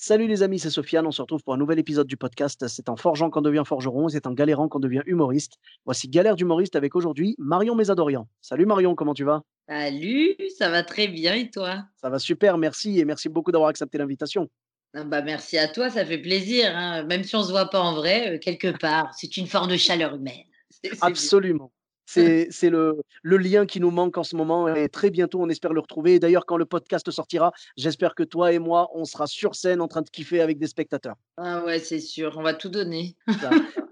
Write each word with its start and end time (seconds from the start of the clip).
Salut 0.00 0.28
les 0.28 0.44
amis, 0.44 0.60
c'est 0.60 0.70
Sofiane. 0.70 1.08
On 1.08 1.10
se 1.10 1.20
retrouve 1.20 1.42
pour 1.42 1.54
un 1.54 1.56
nouvel 1.56 1.80
épisode 1.80 2.06
du 2.06 2.16
podcast. 2.16 2.68
C'est 2.68 2.88
en 2.88 2.94
forgeant 2.94 3.30
qu'on 3.30 3.40
devient 3.40 3.64
forgeron, 3.66 4.08
c'est 4.08 4.28
en 4.28 4.32
galérant 4.32 4.68
qu'on 4.68 4.78
devient 4.78 5.02
humoriste. 5.06 5.54
Voici 5.84 6.08
Galère 6.08 6.36
d'humoriste 6.36 6.76
avec 6.76 6.94
aujourd'hui 6.94 7.34
Marion 7.36 7.74
Mésadorian. 7.74 8.28
Salut 8.40 8.64
Marion, 8.64 8.94
comment 8.94 9.12
tu 9.12 9.24
vas? 9.24 9.42
Salut, 9.68 10.36
ça 10.56 10.70
va 10.70 10.84
très 10.84 11.08
bien 11.08 11.34
et 11.34 11.50
toi? 11.50 11.82
Ça 11.96 12.10
va 12.10 12.20
super, 12.20 12.58
merci 12.58 13.00
et 13.00 13.04
merci 13.04 13.28
beaucoup 13.28 13.50
d'avoir 13.50 13.70
accepté 13.70 13.98
l'invitation. 13.98 14.48
Ah 14.94 15.02
bah 15.02 15.20
merci 15.20 15.58
à 15.58 15.66
toi, 15.66 15.90
ça 15.90 16.06
fait 16.06 16.18
plaisir. 16.18 16.72
hein. 16.76 17.02
Même 17.02 17.24
si 17.24 17.34
on 17.34 17.42
se 17.42 17.50
voit 17.50 17.68
pas 17.68 17.80
en 17.80 17.94
vrai, 17.96 18.36
euh, 18.36 18.38
quelque 18.38 18.78
part, 18.78 19.12
c'est 19.16 19.36
une 19.36 19.48
forme 19.48 19.68
de 19.68 19.76
chaleur 19.76 20.14
humaine. 20.14 20.44
Absolument. 21.00 21.72
c'est 22.50 22.70
le, 22.70 23.02
le 23.22 23.36
lien 23.36 23.66
qui 23.66 23.80
nous 23.80 23.90
manque 23.90 24.16
en 24.16 24.24
ce 24.24 24.34
moment 24.34 24.66
et 24.74 24.88
très 24.88 25.10
bientôt 25.10 25.42
on 25.42 25.48
espère 25.48 25.72
le 25.72 25.80
retrouver. 25.80 26.14
Et 26.14 26.18
D'ailleurs, 26.18 26.46
quand 26.46 26.56
le 26.56 26.64
podcast 26.64 27.10
sortira, 27.10 27.52
j'espère 27.76 28.14
que 28.14 28.22
toi 28.22 28.52
et 28.52 28.58
moi, 28.58 28.88
on 28.94 29.04
sera 29.04 29.26
sur 29.26 29.54
scène 29.54 29.80
en 29.80 29.88
train 29.88 30.02
de 30.02 30.08
kiffer 30.08 30.40
avec 30.40 30.58
des 30.58 30.66
spectateurs. 30.66 31.16
Ah 31.36 31.64
ouais, 31.64 31.78
c'est 31.78 32.00
sûr, 32.00 32.34
on 32.38 32.42
va 32.42 32.54
tout 32.54 32.68
donner. 32.68 33.16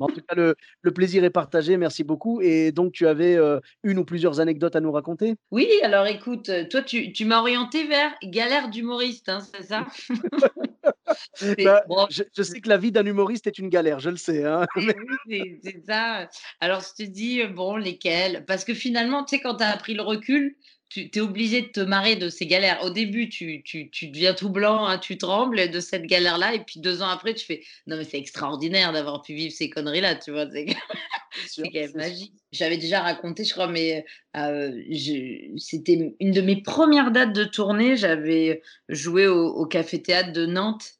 En 0.00 0.06
tout 0.08 0.20
cas, 0.26 0.34
le, 0.34 0.54
le 0.82 0.90
plaisir 0.92 1.24
est 1.24 1.30
partagé. 1.30 1.76
Merci 1.76 2.04
beaucoup. 2.04 2.40
Et 2.40 2.72
donc, 2.72 2.92
tu 2.92 3.06
avais 3.06 3.36
euh, 3.36 3.60
une 3.82 3.98
ou 3.98 4.04
plusieurs 4.04 4.40
anecdotes 4.40 4.76
à 4.76 4.80
nous 4.80 4.92
raconter? 4.92 5.36
Oui, 5.50 5.68
alors 5.82 6.06
écoute, 6.06 6.48
euh, 6.48 6.64
toi 6.68 6.82
tu, 6.82 7.12
tu 7.12 7.24
m'as 7.24 7.40
orienté 7.40 7.86
vers 7.86 8.12
galère 8.22 8.68
d'humoriste, 8.70 9.28
hein, 9.28 9.40
c'est 9.40 9.62
ça? 9.62 9.86
Bah, 11.64 11.84
bon, 11.88 12.06
je, 12.10 12.22
je 12.36 12.42
sais 12.42 12.60
que 12.60 12.68
la 12.68 12.76
vie 12.78 12.92
d'un 12.92 13.06
humoriste 13.06 13.46
est 13.46 13.58
une 13.58 13.68
galère, 13.68 14.00
je 14.00 14.10
le 14.10 14.16
sais. 14.16 14.44
hein. 14.44 14.66
Et 14.76 14.86
oui, 14.86 15.16
c'est 15.28 15.60
c'est 15.62 15.84
ça. 15.86 16.28
Alors, 16.60 16.80
je 16.80 17.04
te 17.04 17.08
dis, 17.08 17.44
bon, 17.44 17.76
lesquels? 17.76 18.44
Parce 18.46 18.64
que 18.64 18.74
finalement, 18.74 19.24
tu 19.24 19.36
sais, 19.36 19.42
quand 19.42 19.56
tu 19.56 19.64
as 19.64 19.76
pris 19.76 19.94
le 19.94 20.02
recul, 20.02 20.56
tu 20.88 21.10
es 21.12 21.20
obligé 21.20 21.62
de 21.62 21.66
te 21.66 21.80
marrer 21.80 22.16
de 22.16 22.28
ces 22.28 22.46
galères. 22.46 22.82
Au 22.84 22.90
début, 22.90 23.28
tu, 23.28 23.62
tu, 23.64 23.90
tu 23.90 24.08
deviens 24.08 24.34
tout 24.34 24.50
blanc, 24.50 24.86
hein, 24.86 24.98
tu 24.98 25.18
trembles 25.18 25.70
de 25.70 25.80
cette 25.80 26.04
galère-là. 26.04 26.54
Et 26.54 26.60
puis, 26.60 26.80
deux 26.80 27.02
ans 27.02 27.08
après, 27.08 27.34
tu 27.34 27.44
fais 27.44 27.62
Non, 27.86 27.96
mais 27.96 28.04
c'est 28.04 28.18
extraordinaire 28.18 28.92
d'avoir 28.92 29.22
pu 29.22 29.34
vivre 29.34 29.52
ces 29.52 29.68
conneries-là, 29.68 30.14
tu 30.16 30.30
vois. 30.30 30.46
C'est 30.50 30.66
quand 31.56 31.74
même 31.74 31.92
magique. 31.94 32.32
J'avais 32.52 32.76
déjà 32.76 33.00
raconté, 33.00 33.44
je 33.44 33.52
crois, 33.52 33.66
mais 33.66 34.04
euh, 34.36 34.80
c'était 35.56 36.14
une 36.20 36.30
de 36.30 36.40
mes 36.40 36.62
premières 36.62 37.10
dates 37.10 37.34
de 37.34 37.44
tournée. 37.44 37.96
J'avais 37.96 38.62
joué 38.88 39.26
au, 39.26 39.48
au 39.48 39.66
Café 39.66 40.00
Théâtre 40.00 40.32
de 40.32 40.46
Nantes, 40.46 40.92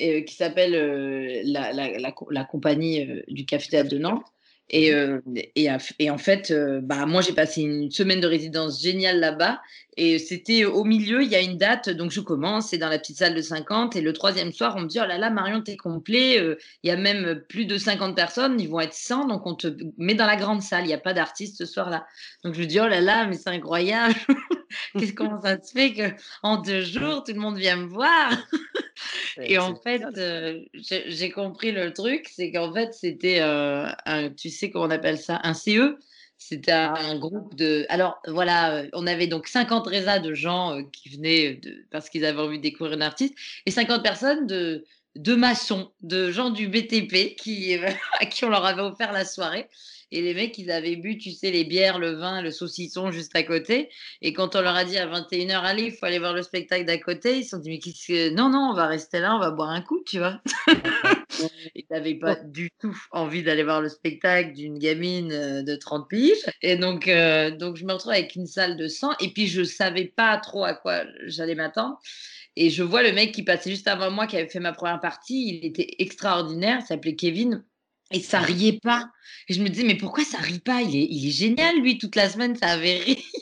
euh, 0.00 0.22
qui 0.22 0.34
s'appelle 0.34 0.74
euh, 0.74 1.42
la, 1.44 1.72
la, 1.72 1.98
la, 1.98 2.14
la 2.30 2.44
compagnie 2.44 3.08
du 3.28 3.44
Café 3.44 3.70
Théâtre 3.70 3.90
de 3.90 3.98
Nantes. 3.98 4.26
Et, 4.70 4.94
euh, 4.94 5.20
et, 5.54 6.10
en 6.10 6.18
fait, 6.18 6.50
euh, 6.50 6.80
bah, 6.82 7.04
moi, 7.04 7.20
j'ai 7.20 7.34
passé 7.34 7.60
une 7.60 7.90
semaine 7.90 8.20
de 8.20 8.26
résidence 8.26 8.80
géniale 8.80 9.20
là-bas. 9.20 9.60
Et 9.98 10.18
c'était 10.18 10.64
au 10.64 10.84
milieu, 10.84 11.22
il 11.22 11.28
y 11.28 11.34
a 11.34 11.40
une 11.42 11.58
date, 11.58 11.90
donc 11.90 12.10
je 12.10 12.22
commence, 12.22 12.70
c'est 12.70 12.78
dans 12.78 12.88
la 12.88 12.98
petite 12.98 13.18
salle 13.18 13.34
de 13.34 13.42
50. 13.42 13.94
Et 13.96 14.00
le 14.00 14.14
troisième 14.14 14.50
soir, 14.50 14.74
on 14.76 14.80
me 14.80 14.86
dit 14.86 14.98
Oh 14.98 15.06
là 15.06 15.18
là, 15.18 15.28
Marion, 15.28 15.60
t'es 15.60 15.76
complet. 15.76 16.40
euh, 16.40 16.56
il 16.82 16.88
y 16.88 16.90
a 16.90 16.96
même 16.96 17.42
plus 17.46 17.66
de 17.66 17.76
50 17.76 18.16
personnes, 18.16 18.58
ils 18.58 18.70
vont 18.70 18.80
être 18.80 18.94
100, 18.94 19.26
donc 19.26 19.46
on 19.46 19.54
te 19.54 19.66
met 19.98 20.14
dans 20.14 20.26
la 20.26 20.36
grande 20.36 20.62
salle. 20.62 20.84
Il 20.84 20.88
n'y 20.88 20.94
a 20.94 20.98
pas 20.98 21.12
d'artiste 21.12 21.58
ce 21.58 21.66
soir-là. 21.66 22.06
Donc 22.42 22.54
je 22.54 22.60
me 22.60 22.66
dis 22.66 22.80
Oh 22.80 22.88
là 22.88 23.02
là, 23.02 23.26
mais 23.26 23.36
c'est 23.36 23.50
incroyable. 23.50 24.14
Qu'est-ce 24.98 25.12
comment 25.12 25.42
ça 25.42 25.60
se 25.60 25.72
fait 25.72 25.92
que 25.92 26.14
en 26.42 26.56
deux 26.62 26.80
jours, 26.80 27.22
tout 27.22 27.34
le 27.34 27.40
monde 27.40 27.58
vient 27.58 27.76
me 27.76 27.86
voir? 27.86 28.32
Et 29.40 29.58
en 29.58 29.76
fait, 29.76 30.02
euh, 30.16 30.60
j'ai 30.74 31.30
compris 31.30 31.72
le 31.72 31.92
truc, 31.92 32.28
c'est 32.32 32.50
qu'en 32.52 32.72
fait, 32.72 32.92
c'était, 32.94 33.40
euh, 33.40 33.86
un, 34.04 34.30
tu 34.30 34.50
sais 34.50 34.70
comment 34.70 34.86
on 34.86 34.90
appelle 34.90 35.18
ça, 35.18 35.40
un 35.42 35.54
CE. 35.54 35.96
C'était 36.38 36.72
un, 36.72 36.94
un 36.94 37.18
groupe 37.18 37.54
de. 37.54 37.86
Alors 37.88 38.20
voilà, 38.26 38.74
euh, 38.74 38.88
on 38.94 39.06
avait 39.06 39.28
donc 39.28 39.46
50 39.46 39.86
résas 39.86 40.18
de 40.18 40.34
gens 40.34 40.76
euh, 40.76 40.82
qui 40.92 41.10
venaient 41.10 41.54
de, 41.54 41.86
parce 41.90 42.10
qu'ils 42.10 42.24
avaient 42.24 42.40
envie 42.40 42.58
de 42.58 42.62
découvrir 42.62 42.96
un 42.98 43.00
artiste 43.00 43.34
et 43.64 43.70
50 43.70 44.02
personnes 44.02 44.46
de, 44.48 44.84
de 45.14 45.34
maçons, 45.36 45.92
de 46.00 46.32
gens 46.32 46.50
du 46.50 46.66
BTP 46.66 47.36
qui, 47.36 47.76
à 48.20 48.26
qui 48.26 48.44
on 48.44 48.48
leur 48.48 48.64
avait 48.64 48.82
offert 48.82 49.12
la 49.12 49.24
soirée. 49.24 49.68
Et 50.12 50.20
les 50.20 50.34
mecs, 50.34 50.58
ils 50.58 50.70
avaient 50.70 50.96
bu, 50.96 51.16
tu 51.16 51.30
sais, 51.30 51.50
les 51.50 51.64
bières, 51.64 51.98
le 51.98 52.12
vin, 52.12 52.42
le 52.42 52.50
saucisson 52.50 53.10
juste 53.10 53.34
à 53.34 53.42
côté. 53.42 53.88
Et 54.20 54.34
quand 54.34 54.54
on 54.54 54.60
leur 54.60 54.76
a 54.76 54.84
dit 54.84 54.98
à 54.98 55.06
21h, 55.06 55.62
allez, 55.62 55.84
il 55.84 55.92
faut 55.92 56.04
aller 56.04 56.18
voir 56.18 56.34
le 56.34 56.42
spectacle 56.42 56.84
d'à 56.84 56.98
côté, 56.98 57.38
ils 57.38 57.44
se 57.44 57.50
sont 57.50 57.58
dit, 57.58 57.70
mais 57.70 57.78
qu'est-ce 57.78 58.06
que. 58.06 58.30
Non, 58.34 58.50
non, 58.50 58.68
on 58.70 58.74
va 58.74 58.86
rester 58.86 59.20
là, 59.20 59.34
on 59.34 59.38
va 59.38 59.50
boire 59.50 59.70
un 59.70 59.80
coup, 59.80 60.02
tu 60.06 60.18
vois. 60.18 60.40
Ils 61.74 61.84
n'avaient 61.90 62.14
pas 62.14 62.36
du 62.36 62.70
tout 62.78 62.96
envie 63.10 63.42
d'aller 63.42 63.64
voir 63.64 63.80
le 63.80 63.88
spectacle 63.88 64.52
d'une 64.52 64.78
gamine 64.78 65.32
euh, 65.32 65.62
de 65.62 65.74
30 65.74 66.08
piges. 66.08 66.44
Et 66.60 66.76
donc, 66.76 67.08
euh, 67.08 67.50
donc, 67.50 67.76
je 67.76 67.84
me 67.84 67.92
retrouve 67.94 68.12
avec 68.12 68.36
une 68.36 68.46
salle 68.46 68.76
de 68.76 68.88
100. 68.88 69.18
Et 69.20 69.32
puis, 69.32 69.46
je 69.46 69.62
savais 69.62 70.04
pas 70.04 70.36
trop 70.36 70.64
à 70.64 70.74
quoi 70.74 71.04
j'allais 71.24 71.54
m'attendre. 71.54 71.98
Et 72.54 72.68
je 72.68 72.82
vois 72.82 73.02
le 73.02 73.12
mec 73.12 73.32
qui 73.32 73.42
passait 73.42 73.70
juste 73.70 73.88
avant 73.88 74.10
moi, 74.10 74.26
qui 74.26 74.36
avait 74.36 74.48
fait 74.48 74.60
ma 74.60 74.72
première 74.72 75.00
partie. 75.00 75.48
Il 75.48 75.66
était 75.66 75.94
extraordinaire, 75.98 76.80
il 76.82 76.86
s'appelait 76.86 77.16
Kevin. 77.16 77.64
Et 78.12 78.20
ça 78.20 78.40
riait 78.40 78.78
pas. 78.82 79.10
Et 79.48 79.54
je 79.54 79.62
me 79.62 79.68
disais, 79.68 79.84
mais 79.84 79.96
pourquoi 79.96 80.24
ça 80.24 80.38
rit 80.38 80.60
pas? 80.60 80.82
Il 80.82 80.96
est, 80.96 81.06
il 81.10 81.28
est 81.28 81.32
génial, 81.32 81.80
lui, 81.80 81.98
toute 81.98 82.16
la 82.16 82.28
semaine, 82.28 82.56
ça 82.56 82.68
avait 82.68 82.98
ri. 82.98 83.24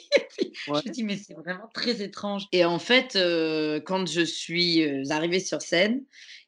Je 0.66 0.72
me 0.72 0.90
dis, 0.90 1.04
mais 1.04 1.16
c'est 1.16 1.34
vraiment 1.34 1.68
très 1.72 2.02
étrange. 2.02 2.46
Et 2.52 2.64
en 2.64 2.78
fait, 2.78 3.16
euh, 3.16 3.80
quand 3.80 4.06
je 4.06 4.20
suis 4.20 4.82
euh, 4.82 5.04
arrivée 5.10 5.40
sur 5.40 5.62
scène, 5.62 6.02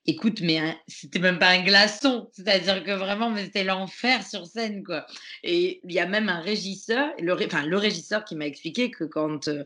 écoute, 0.07 0.41
mais 0.43 0.61
c'était 0.89 1.19
même 1.19 1.39
pas 1.39 1.49
un 1.51 1.63
glaçon. 1.63 2.29
C'est-à-dire 2.33 2.83
que 2.85 2.91
vraiment, 2.93 3.31
mais 3.31 3.45
c'était 3.45 3.65
l'enfer 3.65 4.27
sur 4.27 4.47
scène, 4.47 4.83
quoi. 4.85 5.07
Et 5.45 5.81
il 5.85 5.93
y 5.93 6.01
a 6.01 6.07
même 6.07 6.29
un 6.29 6.41
régisseur, 6.41 7.11
le, 7.21 7.33
ré- 7.33 7.47
enfin, 7.47 7.65
le 7.67 7.77
régisseur 7.77 8.25
qui 8.25 8.35
m'a 8.37 8.47
expliqué 8.47 8.91
que 8.91 9.05
quand 9.05 9.49
euh, 9.49 9.65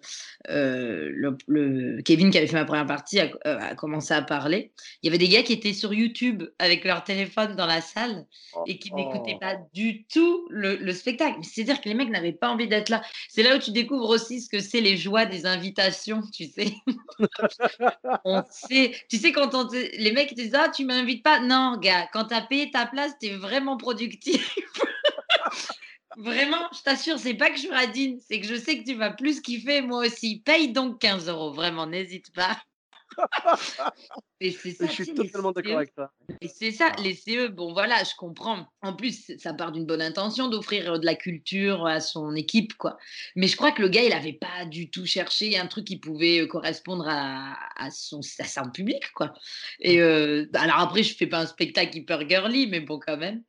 euh, 0.51 1.09
le, 1.13 1.37
le- 1.47 2.03
Kevin, 2.03 2.31
qui 2.31 2.39
avait 2.39 2.47
fait 2.47 2.57
ma 2.57 2.65
première 2.65 2.87
partie, 2.87 3.19
a, 3.21 3.31
euh, 3.47 3.59
a 3.59 3.75
commencé 3.75 4.13
à 4.15 4.23
parler, 4.23 4.73
il 5.03 5.07
y 5.07 5.09
avait 5.09 5.19
des 5.19 5.29
gars 5.29 5.43
qui 5.43 5.53
étaient 5.55 5.73
sur 5.73 5.95
YouTube 5.95 6.43
avec 6.59 6.85
leur 6.85 7.03
téléphone 7.05 7.57
dans 7.57 7.67
la 7.67 7.81
salle 7.81 8.27
et 8.67 8.79
qui 8.79 8.93
n'écoutaient 8.95 9.35
Oh. 9.37 9.39
pas 9.41 9.57
du 9.75 10.05
tout 10.07 10.47
le, 10.51 10.77
le 10.77 10.93
spectacle. 10.93 11.39
C'est-à-dire 11.43 11.81
que 11.81 11.89
les 11.89 11.95
mecs 11.95 12.11
n'avaient 12.11 12.33
pas 12.33 12.49
envie 12.51 12.69
d'être 12.69 12.89
là. 12.91 13.03
C'est 13.29 13.43
là 13.43 13.57
où 13.57 13.59
tu 13.59 13.71
découvres 13.73 14.09
aussi 14.11 14.41
ce 14.41 14.49
que 14.49 14.61
c'est 14.61 14.81
les 14.81 14.97
joies 14.97 15.27
des 15.27 15.47
invitations, 15.47 16.21
tu 16.33 16.45
sais. 16.47 16.73
on 18.25 18.43
sait, 18.51 18.93
tu 19.09 19.17
sais, 19.19 19.33
quand 19.33 19.55
on 19.55 19.69
les 19.73 20.13
mecs 20.13 20.26
te 20.27 20.35
disent 20.35 20.55
Ah, 20.55 20.69
tu 20.69 20.85
m'invites 20.85 21.23
pas. 21.23 21.41
Non, 21.41 21.77
gars, 21.79 22.09
quand 22.13 22.27
tu 22.27 22.35
as 22.35 22.43
payé 22.43 22.71
ta 22.71 22.87
place, 22.87 23.13
tu 23.21 23.29
es 23.29 23.37
vraiment 23.37 23.77
productif. 23.77 24.55
Vraiment, 26.17 26.69
je 26.73 26.83
t'assure, 26.83 27.19
c'est 27.19 27.35
pas 27.35 27.51
que 27.51 27.59
je 27.59 27.69
radine, 27.69 28.19
c'est 28.27 28.41
que 28.41 28.47
je 28.47 28.55
sais 28.55 28.79
que 28.79 28.85
tu 28.85 28.95
vas 28.95 29.11
plus 29.11 29.43
kiffer, 29.43 29.83
moi 29.83 30.07
aussi. 30.07 30.41
Paye 30.41 30.73
donc 30.73 30.99
15 30.99 31.29
euros, 31.29 31.53
vraiment, 31.53 31.87
n'hésite 31.87 32.33
pas. 32.33 32.57
Et 34.41 34.53
c'est 34.53 34.73
ça, 34.73 34.87
Je 34.87 34.93
suis 34.93 35.15
totalement 35.15 35.53
d'accord 35.53 35.77
CE, 35.77 35.77
avec 35.77 35.95
toi. 35.95 36.13
et 36.43 36.49
c'est 36.49 36.71
ça, 36.73 36.93
les 36.99 37.15
CE, 37.15 37.49
bon 37.49 37.73
voilà, 37.73 38.05
je 38.05 38.15
comprends. 38.17 38.67
En 38.83 38.95
plus, 38.95 39.33
ça 39.39 39.55
part 39.55 39.73
d'une 39.73 39.87
bonne 39.87 40.03
intention 40.03 40.49
d'offrir 40.49 40.93
euh, 40.95 40.99
de 40.99 41.07
la 41.07 41.15
culture 41.15 41.87
à 41.87 42.01
son 42.01 42.35
équipe, 42.35 42.75
quoi. 42.77 42.99
Mais 43.35 43.49
je 43.49 43.57
crois 43.57 43.73
que 43.73 43.81
le 43.81 43.89
gars, 43.89 44.03
il 44.03 44.11
n'avait 44.11 44.35
pas 44.35 44.67
du 44.67 44.91
tout 44.91 45.07
cherché 45.07 45.59
un 45.59 45.67
truc 45.67 45.87
qui 45.87 45.99
pouvait 45.99 46.41
euh, 46.43 46.47
correspondre 46.47 47.07
à, 47.09 47.57
à 47.77 47.91
son, 47.91 48.21
à 48.39 48.45
son 48.45 48.71
public, 48.71 49.11
quoi. 49.15 49.33
Et 49.81 50.01
euh, 50.03 50.47
alors 50.55 50.81
après, 50.81 51.03
je 51.03 51.17
fais 51.17 51.27
pas 51.27 51.41
un 51.41 51.47
spectacle 51.47 51.97
hyper 51.97 52.29
girly, 52.29 52.67
mais 52.67 52.81
bon, 52.81 52.99
quand 52.99 53.17
même. 53.17 53.43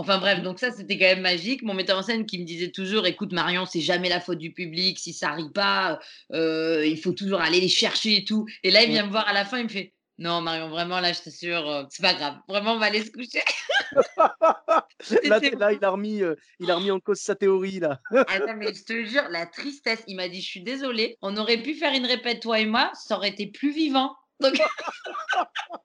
Enfin 0.00 0.16
bref, 0.16 0.40
donc 0.40 0.58
ça, 0.58 0.70
c'était 0.70 0.96
quand 0.96 1.04
même 1.04 1.20
magique. 1.20 1.62
Mon 1.62 1.74
metteur 1.74 1.98
en 1.98 2.02
scène 2.02 2.24
qui 2.24 2.38
me 2.38 2.46
disait 2.46 2.70
toujours, 2.70 3.06
écoute 3.06 3.34
Marion, 3.34 3.66
c'est 3.66 3.82
jamais 3.82 4.08
la 4.08 4.18
faute 4.18 4.38
du 4.38 4.50
public. 4.50 4.98
Si 4.98 5.12
ça 5.12 5.32
rit 5.32 5.52
pas, 5.52 6.00
euh, 6.32 6.86
il 6.86 6.98
faut 6.98 7.12
toujours 7.12 7.42
aller 7.42 7.60
les 7.60 7.68
chercher 7.68 8.16
et 8.16 8.24
tout. 8.24 8.46
Et 8.62 8.70
là, 8.70 8.82
il 8.82 8.88
vient 8.88 9.04
me 9.04 9.10
voir 9.10 9.28
à 9.28 9.34
la 9.34 9.44
fin, 9.44 9.58
il 9.58 9.64
me 9.64 9.68
fait, 9.68 9.92
non 10.16 10.40
Marion, 10.40 10.70
vraiment, 10.70 11.00
là, 11.00 11.12
je 11.12 11.20
t'assure, 11.20 11.68
euh, 11.68 11.84
c'est 11.90 12.02
pas 12.02 12.14
grave. 12.14 12.36
Vraiment, 12.48 12.72
on 12.72 12.78
va 12.78 12.86
aller 12.86 13.04
se 13.04 13.10
coucher. 13.10 13.42
Là, 15.24 15.72
il 15.72 15.84
a, 15.84 15.90
remis, 15.90 16.22
euh, 16.22 16.34
il 16.60 16.70
a 16.70 16.76
remis 16.76 16.90
en 16.90 17.00
cause 17.00 17.18
sa 17.18 17.34
théorie. 17.34 17.80
là. 17.80 18.00
Ah 18.28 18.38
non, 18.38 18.54
mais 18.56 18.72
je 18.72 18.84
te 18.84 19.04
jure, 19.04 19.28
la 19.28 19.44
tristesse. 19.44 20.02
Il 20.06 20.16
m'a 20.16 20.30
dit, 20.30 20.40
je 20.40 20.46
suis 20.46 20.62
désolée, 20.62 21.18
on 21.20 21.36
aurait 21.36 21.60
pu 21.60 21.74
faire 21.74 21.92
une 21.92 22.06
répète, 22.06 22.40
toi 22.40 22.58
et 22.58 22.64
moi, 22.64 22.90
ça 22.94 23.16
aurait 23.16 23.28
été 23.28 23.48
plus 23.48 23.72
vivant. 23.72 24.16
Donc, 24.40 24.54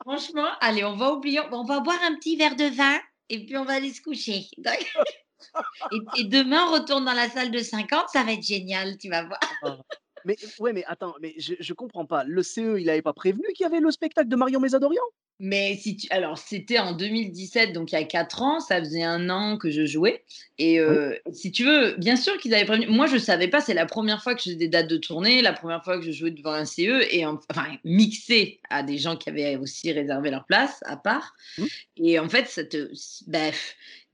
franchement, 0.00 0.48
allez, 0.60 0.84
on 0.84 0.96
va 0.96 1.12
oublier, 1.12 1.40
on 1.52 1.64
va 1.64 1.80
boire 1.80 2.00
un 2.04 2.14
petit 2.14 2.36
verre 2.36 2.56
de 2.56 2.74
vin 2.74 2.98
et 3.28 3.44
puis 3.44 3.56
on 3.56 3.64
va 3.64 3.74
aller 3.74 3.92
se 3.92 4.02
coucher. 4.02 4.46
Et, 6.16 6.24
demain, 6.24 6.66
on 6.68 6.72
retourne 6.72 7.04
dans 7.04 7.12
la 7.12 7.28
salle 7.28 7.52
de 7.52 7.60
50, 7.60 8.08
ça 8.08 8.24
va 8.24 8.32
être 8.32 8.42
génial, 8.42 8.98
tu 8.98 9.08
vas 9.08 9.22
voir. 9.24 9.84
Mais 10.24 10.36
ouais, 10.58 10.72
mais 10.72 10.84
attends, 10.86 11.14
mais 11.20 11.34
je 11.38 11.54
je 11.60 11.72
comprends 11.74 12.06
pas. 12.06 12.24
Le 12.24 12.42
CE, 12.42 12.78
il 12.78 12.90
avait 12.90 13.02
pas 13.02 13.12
prévenu 13.12 13.46
qu'il 13.54 13.62
y 13.62 13.66
avait 13.66 13.78
le 13.78 13.90
spectacle 13.92 14.28
de 14.28 14.36
Marion 14.36 14.58
Mésadorian? 14.58 15.02
Mais 15.40 15.76
si 15.76 15.96
tu 15.96 16.08
alors 16.10 16.36
c'était 16.36 16.80
en 16.80 16.92
2017, 16.92 17.72
donc 17.72 17.92
il 17.92 17.94
y 17.94 17.98
a 17.98 18.04
4 18.04 18.42
ans, 18.42 18.58
ça 18.58 18.80
faisait 18.80 19.04
un 19.04 19.30
an 19.30 19.56
que 19.56 19.70
je 19.70 19.86
jouais 19.86 20.24
et 20.58 20.80
Oui, 20.80 20.96
heu, 20.96 21.18
si 21.32 21.52
tu 21.52 21.64
veux, 21.64 21.94
bien 21.96 22.16
sûr 22.16 22.36
qu'ils 22.38 22.54
avaient 22.54 22.64
prévenu. 22.64 22.88
Moi, 22.88 23.06
je 23.06 23.18
savais 23.18 23.46
pas, 23.46 23.60
c'est 23.60 23.74
la 23.74 23.86
première 23.86 24.22
fois 24.22 24.34
que 24.34 24.40
je 24.40 24.46
faisais 24.46 24.56
des 24.56 24.68
dates 24.68 24.88
de 24.88 24.96
tournée, 24.96 25.40
la 25.40 25.52
première 25.52 25.84
fois 25.84 25.98
que 25.98 26.04
je 26.04 26.10
jouais 26.10 26.32
devant 26.32 26.52
un 26.52 26.64
CE 26.64 27.06
et 27.10 27.24
en 27.24 27.38
enfin 27.50 27.68
mixé 27.84 28.60
à 28.68 28.82
des 28.82 28.98
gens 28.98 29.16
qui 29.16 29.28
avaient 29.28 29.56
aussi 29.56 29.92
réservé 29.92 30.30
leur 30.30 30.44
place 30.44 30.80
à 30.86 30.96
part 30.96 31.34
mmh, 31.58 31.64
et 31.98 32.18
en 32.18 32.28
fait, 32.28 32.48
ça 32.48 32.64
te 32.64 32.90
bah, 33.28 33.50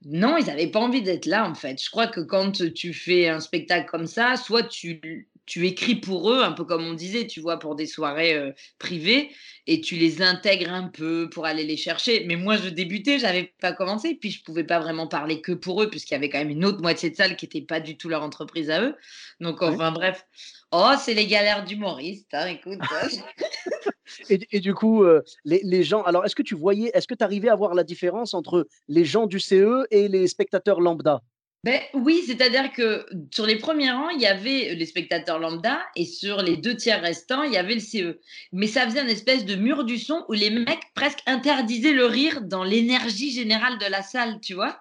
non, 0.05 0.37
ils 0.37 0.51
avaient 0.51 0.71
pas 0.71 0.81
envie 0.81 1.03
d'être 1.03 1.27
là, 1.27 1.49
en 1.49 1.55
fait. 1.55 1.83
Je 1.83 1.91
crois 1.91 2.07
que 2.07 2.21
quand 2.21 2.53
tu 2.75 2.93
fais 2.93 3.29
un 3.29 3.41
spectacle 3.41 3.89
comme 3.89 4.07
ça, 4.07 4.37
soit 4.37 4.65
tu 4.65 5.29
tu 5.47 5.67
écris 5.67 5.97
pour 5.97 6.31
eux, 6.31 6.43
un 6.43 6.53
peu 6.53 6.65
comme 6.65 6.85
on 6.85 6.95
disait, 6.95 7.27
tu 7.27 7.41
vois, 7.41 7.59
pour 7.59 7.75
des 7.75 7.87
soirées, 7.87 8.35
heu, 8.35 8.55
privées 8.79 9.31
et 9.67 9.81
tu 9.81 9.97
les 9.97 10.23
intègres 10.23 10.73
un 10.73 10.89
peu 10.89 11.29
pour 11.31 11.47
aller 11.47 11.65
les 11.65 11.77
chercher. 11.77 12.25
Mais 12.27 12.37
moi, 12.37 12.57
je 12.57 12.69
débutais, 12.69 13.19
j'avais 13.19 13.55
pas 13.61 13.73
commencé, 13.73 14.15
puis 14.15 14.31
je 14.31 14.43
pouvais 14.43 14.65
pas 14.65 14.79
vraiment 14.79 15.07
parler 15.07 15.41
que 15.41 15.53
pour 15.53 15.83
eux, 15.83 15.91
puisqu'il 15.91 16.15
y 16.15 16.17
avait 16.17 16.29
quand 16.29 16.39
même 16.39 16.51
une 16.51 16.65
autre 16.65 16.81
moitié 16.81 17.11
de 17.11 17.17
salle 17.17 17.37
qui 17.37 17.47
était 17.47 17.63
pas 17.63 17.81
du 17.81 17.97
tout 17.97 18.09
leur 18.09 18.23
entreprise 18.23 18.71
à 18.71 18.83
eux. 18.83 18.97
Donc 19.41 19.61
ouais. 19.61 19.69
enfin 19.69 19.93
bref. 19.93 20.27
Oh, 20.73 20.93
c'est 20.99 21.15
les 21.15 21.27
galères 21.27 21.65
d'humoristes, 21.65 22.33
hein, 22.33 22.47
écoute, 22.47 22.81
Et 24.29 24.39
du 24.39 24.47
et 24.53 24.61
du 24.61 24.75
coup, 24.75 25.03
heu, 25.05 25.23
les 25.45 25.61
les 25.65 25.83
gens 25.83 26.03
alors 26.03 26.25
est-ce 26.25 26.35
que 26.35 26.43
tu 26.43 26.55
voyais 26.55 26.91
est-ce 26.95 27.07
que 27.07 27.15
tu 27.15 27.25
arrivais 27.25 27.49
à 27.49 27.57
voir 27.57 27.75
la 27.75 27.85
différence 27.85 28.35
entre 28.35 28.67
les 28.89 29.05
gens 29.05 29.27
du 29.27 29.41
CE 29.41 29.87
et 29.91 30.09
les 30.09 30.27
spectateurs 30.29 30.81
lambda? 30.81 31.23
Beh, 31.65 31.81
oui, 31.95 32.23
c'est-à-dire 32.27 32.71
que 32.73 33.07
sur 33.33 33.47
les 33.47 33.57
premiers 33.57 33.91
rangs, 33.91 34.11
il 34.11 34.21
y 34.21 34.27
avait 34.27 34.75
les 34.75 34.85
spectateurs 34.85 35.39
lambda 35.39 35.81
et 35.97 36.05
sur 36.05 36.43
les 36.43 36.59
2 36.59 36.77
tiers 36.77 37.01
restants, 37.01 37.43
il 37.43 37.55
y 37.55 37.57
avait 37.57 37.73
le 37.77 37.81
CE. 37.81 38.19
Mais 38.53 38.67
ça 38.67 38.85
faisait 38.85 39.01
un 39.01 39.07
espèce 39.07 39.47
de 39.47 39.55
mur 39.55 39.85
du 39.85 39.97
son 39.99 40.27
où 40.29 40.35
les 40.35 40.51
mecs 40.51 40.93
presque 40.95 41.21
interdisaient 41.25 41.95
le 41.95 42.05
rire 42.05 42.43
dans 42.43 42.65
l'énergie 42.65 43.33
générale 43.33 43.79
de 43.79 43.87
la 43.87 44.03
salle, 44.03 44.41
tu 44.43 44.53
vois? 44.53 44.79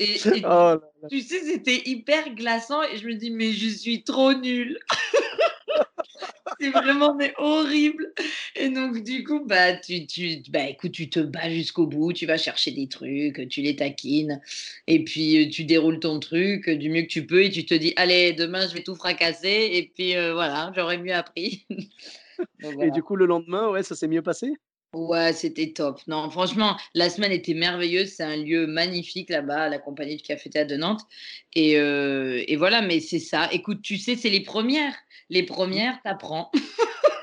Et 0.00 0.14
et 0.34 0.42
Oh 0.42 0.48
là 0.48 0.80
là. 1.02 1.08
tu 1.08 1.20
sais, 1.20 1.40
c'était 1.44 1.82
hyper 1.86 2.34
glaçant 2.34 2.82
et 2.82 2.96
je 2.96 3.06
me 3.06 3.14
dis: 3.14 3.30
«Mais 3.30 3.52
je 3.52 3.68
suis 3.68 4.02
trop 4.02 4.34
nulle». 4.34 4.76
C'est 6.60 6.70
vraiment 6.70 7.14
mais 7.16 7.34
horrible 7.36 8.12
et 8.54 8.68
donc 8.68 9.02
du 9.02 9.24
coup, 9.24 9.44
bah, 9.44 9.74
tu 9.76 10.06
tu 10.06 10.42
bah, 10.50 10.68
écoute, 10.68 10.92
tu 10.92 11.10
te 11.10 11.18
bats 11.20 11.50
jusqu'au 11.50 11.86
bout, 11.86 12.12
tu 12.12 12.26
vas 12.26 12.36
chercher 12.38 12.70
des 12.70 12.86
trucs, 12.88 13.48
tu 13.48 13.60
les 13.62 13.74
taquines 13.76 14.40
et 14.86 15.02
puis, 15.04 15.46
heu, 15.46 15.50
tu 15.50 15.64
déroules 15.64 15.98
ton 16.00 16.20
truc, 16.20 16.68
heu, 16.68 16.76
du 16.76 16.90
mieux 16.90 17.02
que 17.02 17.08
tu 17.08 17.26
peux 17.26 17.42
et 17.44 17.50
tu 17.50 17.64
te 17.66 17.74
dis: 17.74 17.92
«Allez, 17.96 18.32
demain, 18.34 18.68
je 18.68 18.74
vais 18.74 18.82
tout 18.84 18.94
fracasser» 18.94 19.70
et 19.72 19.90
puis, 19.94 20.14
heu, 20.16 20.32
voilà, 20.32 20.72
j'aurais 20.76 20.98
mieux 20.98 21.14
appris. 21.14 21.66
Donc 22.60 22.80
Et 22.80 22.90
du 22.90 23.02
coup, 23.02 23.16
le 23.16 23.26
lendemain, 23.26 23.68
ouais, 23.70 23.82
ça 23.82 23.94
s'est 23.94 24.08
mieux 24.08 24.22
passé? 24.22 24.52
Ouais, 24.94 25.32
c'était 25.32 25.72
top. 25.72 26.00
Non, 26.06 26.30
franchement, 26.30 26.76
la 26.94 27.10
semaine 27.10 27.32
était 27.32 27.54
merveilleuse. 27.54 28.12
C'est 28.16 28.22
un 28.22 28.36
lieu 28.36 28.66
magnifique 28.66 29.28
là-bas, 29.28 29.68
la 29.68 29.78
compagnie 29.78 30.16
du 30.16 30.22
Café 30.22 30.48
Théâtre 30.50 30.70
de 30.70 30.76
Nantes 30.76 31.02
et 31.54 31.76
heu 31.78 32.42
et 32.48 32.56
voilà, 32.56 32.80
mais 32.80 33.00
c'est 33.00 33.18
ça. 33.18 33.48
Écoute, 33.52 33.82
tu 33.82 33.96
sais, 33.98 34.16
c'est 34.16 34.30
les 34.30 34.42
premières. 34.42 34.94
Les 35.30 35.42
Mmh. 35.42 35.46
premières, 35.46 36.02
t'apprends. 36.02 36.50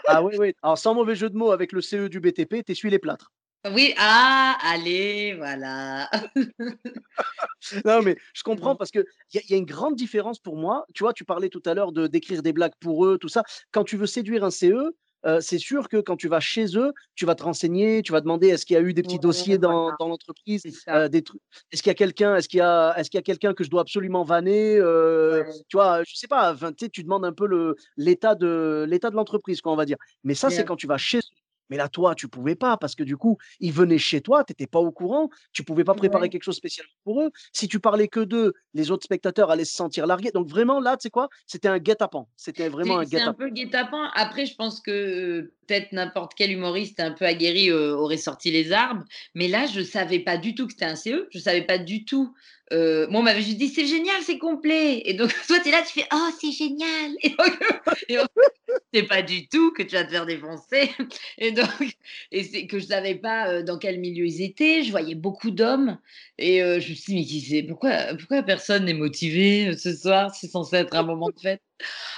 Ah 0.07 0.21
oui, 0.23 0.35
oui. 0.37 0.53
Alors 0.63 0.77
sans 0.77 0.93
mauvais 0.93 1.15
jeu 1.15 1.29
de 1.29 1.37
mots 1.37 1.51
avec 1.51 1.71
le 1.71 1.81
CE 1.81 2.07
du 2.09 2.19
BTP, 2.19 2.63
tu 2.65 2.71
essuies 2.73 2.89
les 2.89 2.99
plâtres. 2.99 3.31
Oui, 3.71 3.93
ah, 3.97 4.57
allez, 4.63 5.35
voilà. 5.35 6.09
Non, 7.85 8.01
mais 8.01 8.17
je 8.33 8.43
comprends 8.43 8.75
parce 8.75 8.89
qu'il 8.91 9.05
y 9.33 9.37
a 9.37 9.41
y 9.49 9.53
a 9.53 9.57
une 9.57 9.65
grande 9.65 9.95
différence 9.95 10.39
pour 10.39 10.55
moi. 10.57 10.85
Tu 10.93 11.03
vois, 11.03 11.13
tu 11.13 11.23
parlais 11.25 11.49
tout 11.49 11.61
à 11.65 11.73
l'heure 11.73 11.91
de 11.91 12.07
d'écrire 12.07 12.41
des 12.41 12.53
blagues 12.53 12.73
pour 12.79 13.05
eux, 13.05 13.17
tout 13.19 13.29
ça. 13.29 13.43
Quand 13.71 13.83
tu 13.83 13.97
veux 13.97 14.07
séduire 14.07 14.43
un 14.43 14.49
CE, 14.49 14.95
c'est 15.41 15.57
sûr 15.59 15.89
que 15.89 15.97
quand 15.97 16.17
tu 16.17 16.27
vas 16.27 16.39
chez 16.39 16.77
eux, 16.77 16.93
tu 17.15 17.25
vas 17.25 17.35
te 17.35 17.43
renseigner, 17.43 18.01
tu 18.01 18.11
vas 18.11 18.21
demander 18.21 18.47
est-ce 18.49 18.65
qu'il 18.65 18.73
y 18.75 18.77
a 18.77 18.81
eu 18.81 18.93
des 18.93 19.03
petits 19.03 19.19
Ouais, 19.19 19.19
dossiers 19.19 19.57
dans 19.57 19.91
voilà, 19.91 19.97
dans 19.99 20.07
l'entreprise, 20.07 20.65
des 21.09 21.21
trucs 21.23 21.41
est-ce 21.71 21.81
qu'il 21.83 21.89
y 21.89 21.91
a 21.91 21.95
quelqu'un 21.95 22.35
est-ce 22.35 22.49
qu'il 22.49 22.57
y 22.59 22.61
a 22.61 22.93
est-ce 22.97 23.09
qu'il 23.09 23.17
y 23.17 23.19
a 23.19 23.23
quelqu'un 23.23 23.53
que 23.53 23.63
je 23.63 23.69
dois 23.69 23.81
absolument 23.81 24.23
vanner, 24.23 24.77
heu, 24.79 25.45
Ouais, 25.45 25.63
tu 25.69 25.77
vois? 25.77 26.03
Je 26.03 26.15
sais 26.15 26.27
pas, 26.27 26.55
tu 26.55 26.67
sais, 26.79 26.89
tu 26.89 27.03
demandes 27.03 27.25
un 27.25 27.33
peu 27.33 27.47
le 27.47 27.75
l'état 27.97 28.35
de 28.35 28.85
l'état 28.87 29.09
de 29.09 29.15
l'entreprise, 29.15 29.61
quoi, 29.61 29.71
on 29.71 29.75
va 29.75 29.85
dire. 29.85 29.97
Mais 30.23 30.33
ça, 30.35 30.49
c'est 30.51 30.63
quand 30.63 30.75
tu 30.75 30.87
vas 30.87 30.97
chez 30.97 31.19
eux. 31.19 31.40
Mais 31.71 31.77
là, 31.77 31.87
toi, 31.87 32.13
tu 32.13 32.27
pouvais 32.27 32.55
pas 32.55 32.75
parce 32.75 32.95
que 32.95 33.03
du 33.03 33.15
coup, 33.15 33.37
ils 33.61 33.71
venaient 33.71 33.97
chez 33.97 34.19
toi, 34.19 34.43
tu 34.43 34.51
étais 34.51 34.67
pas 34.67 34.79
au 34.79 34.91
courant, 34.91 35.29
tu 35.53 35.63
pouvais 35.63 35.85
pas 35.85 35.93
préparer 35.93 36.23
ouais. 36.23 36.29
quelque 36.29 36.43
chose 36.43 36.57
spécialement 36.57 36.91
pour 37.05 37.21
eux. 37.21 37.31
Si 37.53 37.69
tu 37.69 37.79
parlais 37.79 38.09
que 38.09 38.19
d'eux, 38.19 38.53
les 38.73 38.91
autres 38.91 39.05
spectateurs 39.05 39.49
allaient 39.49 39.65
se 39.65 39.73
sentir 39.73 40.05
largués. 40.05 40.31
Donc 40.31 40.47
vraiment 40.49 40.81
là, 40.81 40.97
tu 40.97 41.03
sais 41.03 41.09
quoi? 41.09 41.29
C'était 41.47 41.69
un 41.69 41.79
guet-apens. 41.79 42.27
C'était 42.35 42.67
vraiment 42.67 42.99
un 42.99 43.05
c'est 43.05 43.15
un 43.15 43.19
guet-apens. 43.19 43.37
peu 43.37 43.45
le 43.45 43.51
guet-apens. 43.51 44.11
Après, 44.15 44.45
je 44.45 44.55
pense 44.55 44.81
que, 44.81 45.53
peut-être 45.65 45.93
n'importe 45.93 46.33
quel 46.35 46.51
humoriste 46.51 46.99
un 46.99 47.11
peu 47.11 47.23
aguerri, 47.25 47.71
aurait 47.71 48.17
sorti 48.17 48.51
les 48.51 48.73
armes. 48.73 49.05
Mais 49.33 49.47
là, 49.47 49.65
je 49.65 49.81
savais 49.81 50.19
pas 50.19 50.37
du 50.37 50.53
tout 50.53 50.67
que 50.67 50.73
c'était 50.73 50.85
un 50.85 50.97
CE. 50.97 51.27
Je 51.31 51.39
savais 51.39 51.61
pas 51.61 51.77
du 51.77 52.03
tout, 52.03 52.33
moi, 52.71 53.19
on 53.21 53.23
m'avait 53.23 53.41
juste 53.41 53.57
dit: 53.57 53.69
«C'est 53.69 53.85
génial, 53.85 54.21
c'est 54.23 54.37
complet» 54.37 55.01
et 55.05 55.13
donc 55.13 55.33
toi, 55.47 55.59
tu 55.59 55.69
es 55.69 55.71
là, 55.71 55.81
tu 55.81 55.93
fais: 55.99 56.07
«Oh, 56.13 56.29
c'est 56.39 56.51
génial» 56.51 57.11
et 57.21 57.29
donc 57.29 57.59
c'est 58.93 59.03
pas 59.03 59.21
du 59.21 59.47
tout 59.47 59.71
que 59.73 59.83
tu 59.83 59.95
vas 59.95 60.03
te 60.03 60.11
faire 60.11 60.25
défoncer 60.25 60.91
et 61.37 61.51
donc 61.51 61.97
et 62.31 62.43
c'est 62.43 62.67
que 62.67 62.79
je 62.79 62.85
savais 62.87 63.15
pas, 63.15 63.53
heu, 63.53 63.63
dans 63.63 63.77
quel 63.77 63.99
milieu 63.99 64.25
ils 64.25 64.41
étaient. 64.41 64.83
Je 64.83 64.91
voyais 64.91 65.15
beaucoup 65.15 65.51
d'hommes 65.51 65.97
et 66.37 66.61
heu, 66.61 66.79
je 66.79 66.89
me 66.91 66.95
suis 66.95 67.25
dit: 67.25 67.47
«Mais 67.53 67.63
pourquoi 67.63 68.15
pourquoi 68.17 68.43
personne 68.43 68.85
n'est 68.85 68.93
motivé, 68.93 69.75
ce 69.77 69.93
soir? 69.95 70.33
C'est 70.35 70.47
censé 70.49 70.77
être 70.77 70.95
un 70.95 71.03
moment 71.03 71.29
de 71.29 71.39
fête». 71.39 71.61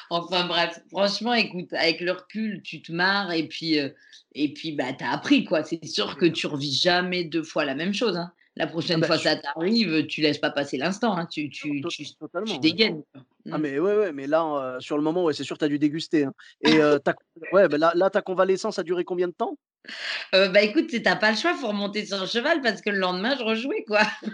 Enfin 0.10 0.46
bref, 0.48 0.80
franchement, 0.92 1.34
écoute, 1.34 1.74
avec 1.74 2.02
le 2.02 2.12
recul, 2.12 2.62
tu 2.64 2.82
te 2.82 2.92
marres 2.92 3.34
et 3.34 3.48
puis, 3.48 3.80
et 4.36 4.54
puis, 4.54 4.74
bah, 4.74 4.94
tu 4.94 5.04
as 5.04 5.12
appris, 5.12 5.46
quoi. 5.46 5.64
C'est 5.64 5.86
sûr 5.86 6.18
que 6.18 6.26
tu 6.26 6.48
revis 6.48 6.74
jamais 6.74 7.24
2 7.24 7.44
fois 7.44 7.66
la 7.66 7.76
même 7.76 7.94
chose, 7.94 8.18
hein. 8.18 8.32
La 8.56 8.68
Ah 8.94 8.98
prochaine 8.98 9.00
bah, 9.00 9.08
fois 9.08 9.18
je 9.18 9.24
ça 9.24 9.36
t'arrive, 9.36 10.06
tu 10.08 10.22
laisses 10.22 10.38
pas 10.38 10.52
passer 10.52 10.78
l'instant, 10.78 11.16
hein. 11.18 11.26
Tu 11.26 11.50
tu 11.50 12.60
dégaines. 12.60 13.04
Ah 13.52 13.58
Mmh. 13.58 13.60
mais 13.60 13.78
ouais, 13.80 13.96
ouais, 13.98 14.12
mais 14.14 14.26
là, 14.28 14.78
sur 14.80 14.98
le 14.98 15.04
moment, 15.04 15.24
ouais, 15.26 15.34
c'est 15.34 15.44
sûr, 15.44 15.58
tu 15.58 15.66
as 15.66 15.68
dû 15.68 15.78
déguster, 15.80 16.24
hein 16.26 16.34
et 16.62 16.80
ouais, 17.52 17.68
bah, 17.70 17.78
là 17.78 17.94
là, 17.96 18.10
ta 18.10 18.22
convalescence 18.22 18.80
a 18.80 18.84
duré 18.84 19.06
combien 19.06 19.28
de 19.28 19.34
temps? 19.34 19.58
Heu, 20.34 20.50
bah, 20.50 20.62
écoute, 20.62 20.88
tu 20.88 21.02
tu 21.02 21.10
pas 21.20 21.32
le 21.32 21.38
choix, 21.38 21.54
faut 21.56 21.68
remonter 21.68 22.06
sur 22.06 22.20
le 22.20 22.26
cheval 22.28 22.62
parce 22.62 22.82
que 22.82 22.90
le 22.90 22.98
lendemain, 22.98 23.36
je 23.38 23.44
rejouais, 23.44 23.84
quoi. 23.88 24.02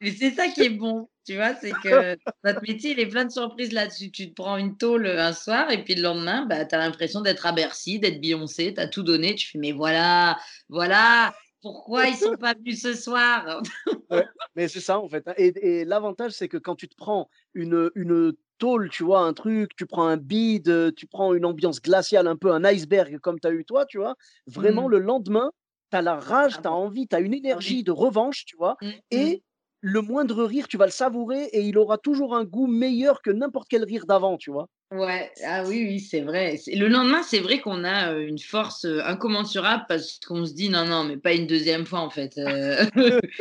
Mais 0.00 0.10
c'est 0.12 0.32
ça 0.32 0.48
qui 0.48 0.64
est 0.64 0.70
bon, 0.70 1.08
tu 1.26 1.36
vois? 1.36 1.54
C'est 1.54 1.78
que 1.78 2.16
notre 2.44 2.60
métier, 2.62 2.90
il 2.92 3.00
est 3.00 3.06
plein 3.06 3.24
de 3.24 3.30
surprises 3.30 3.72
là-dessus. 3.72 4.10
Tu 4.10 4.28
te 4.30 4.34
prends 4.34 4.56
une 4.56 4.76
tôle, 4.76 5.06
un 5.06 5.32
soir 5.32 5.70
et 5.70 5.84
puis 5.84 5.94
le 5.94 6.02
lendemain, 6.02 6.44
bah, 6.46 6.64
tu 6.64 6.74
as 6.74 6.78
l'impression 6.78 7.20
d'être 7.20 7.46
à 7.46 7.52
Bercy, 7.52 8.00
d'être 8.00 8.20
Beyoncé, 8.20 8.74
tu 8.74 8.80
as 8.80 8.88
tout 8.88 9.02
donné. 9.04 9.34
Tu 9.36 9.48
fais: 9.48 9.58
«Mais 9.58 9.72
voilà, 9.72 10.38
voilà, 10.68 11.34
pourquoi 11.62 12.08
ils 12.08 12.16
sont 12.16 12.36
pas 12.36 12.54
venus 12.54 12.82
ce 12.82 12.94
soir?» 12.94 13.62
Ouais, 14.10 14.28
mais 14.56 14.68
c'est 14.68 14.80
ça 14.80 14.98
en 15.00 15.08
fait, 15.08 15.26
hein 15.28 15.34
et 15.38 15.80
et 15.80 15.84
l'avantage, 15.84 16.32
c'est 16.32 16.48
que 16.48 16.58
quand 16.58 16.74
tu 16.76 16.88
te 16.88 16.94
prends 16.96 17.28
une, 17.54 17.90
une 17.94 18.32
tôle, 18.58 18.90
tu 18.90 19.04
vois? 19.04 19.20
Un 19.22 19.32
truc, 19.32 19.74
tu 19.76 19.86
prends 19.86 20.06
un 20.06 20.16
bide, 20.18 20.94
tu 20.94 21.06
prends 21.06 21.32
une 21.34 21.46
ambiance 21.46 21.80
glaciale, 21.80 22.26
un 22.26 22.36
peu 22.36 22.52
un 22.52 22.62
iceberg 22.64 23.18
comme 23.20 23.40
tu 23.40 23.46
as 23.48 23.52
eu 23.52 23.64
toi, 23.64 23.86
tu 23.86 23.98
vois? 23.98 24.16
Vraiment 24.46 24.86
Mmh. 24.86 24.88
le 24.88 24.98
lendemain, 24.98 25.50
tu 25.90 25.96
as 25.96 26.02
la 26.02 26.16
rage, 26.16 26.60
Ah 26.60 26.62
tu 26.62 26.68
as 26.68 26.72
envie, 26.72 27.08
tu 27.08 27.16
as 27.16 27.20
une 27.20 27.32
Ah 27.50 27.60
énergie 27.60 27.82
de 27.84 27.90
revanche, 27.92 28.44
tu 28.44 28.56
vois? 28.56 28.76
Mmh 28.82 29.00
mh. 29.12 29.36
Et 29.36 29.42
le 29.82 30.00
moindre 30.00 30.44
rire, 30.44 30.68
tu 30.68 30.78
vas 30.78 30.86
le 30.86 30.92
savourer 30.92 31.44
et 31.52 31.60
il 31.62 31.76
aura 31.76 31.98
toujours 31.98 32.36
un 32.36 32.44
goût 32.44 32.68
meilleur 32.68 33.20
que 33.20 33.30
n'importe 33.30 33.68
quel 33.68 33.84
rire 33.84 34.06
d'avant, 34.06 34.38
tu 34.38 34.50
vois? 34.50 34.68
Ouais, 34.92 35.32
ah 35.44 35.64
oui, 35.64 35.84
oui, 35.88 36.00
c'est 36.00 36.20
vrai. 36.20 36.60
Le 36.66 36.86
lendemain, 36.86 37.22
c'est 37.22 37.40
vrai 37.40 37.60
qu'on 37.60 37.82
a, 37.82 38.12
une 38.12 38.38
force, 38.38 38.84
incommensurable 38.84 39.84
parce 39.88 40.20
qu'on 40.20 40.46
se 40.46 40.52
dit: 40.52 40.68
«Non, 40.68 40.84
non, 40.84 41.04
mais 41.04 41.16
pas 41.16 41.32
une 41.32 41.46
deuxième 41.46 41.84
fois 41.84 42.00
en 42.00 42.10
fait, 42.10 42.38
heu». 42.38 42.76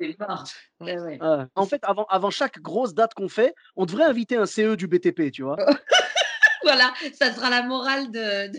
C'est 0.00 0.18
mort. 0.18 0.44
Ouais, 0.80 0.98
ouais. 0.98 1.18
Ah, 1.20 1.46
en 1.54 1.66
fait, 1.66 1.80
avant 1.84 2.04
avant 2.06 2.30
chaque 2.30 2.60
grosse 2.60 2.94
date 2.94 3.14
qu'on 3.14 3.28
fait, 3.28 3.54
on 3.76 3.86
devrait 3.86 4.04
inviter 4.04 4.36
un 4.36 4.46
CE 4.46 4.74
du 4.74 4.88
BTP, 4.88 5.30
tu 5.30 5.42
vois? 5.42 5.56
Voilà, 6.64 6.94
ça 7.12 7.30
sera 7.30 7.50
la 7.50 7.62
morale 7.62 8.10
de 8.10 8.50
de 8.50 8.58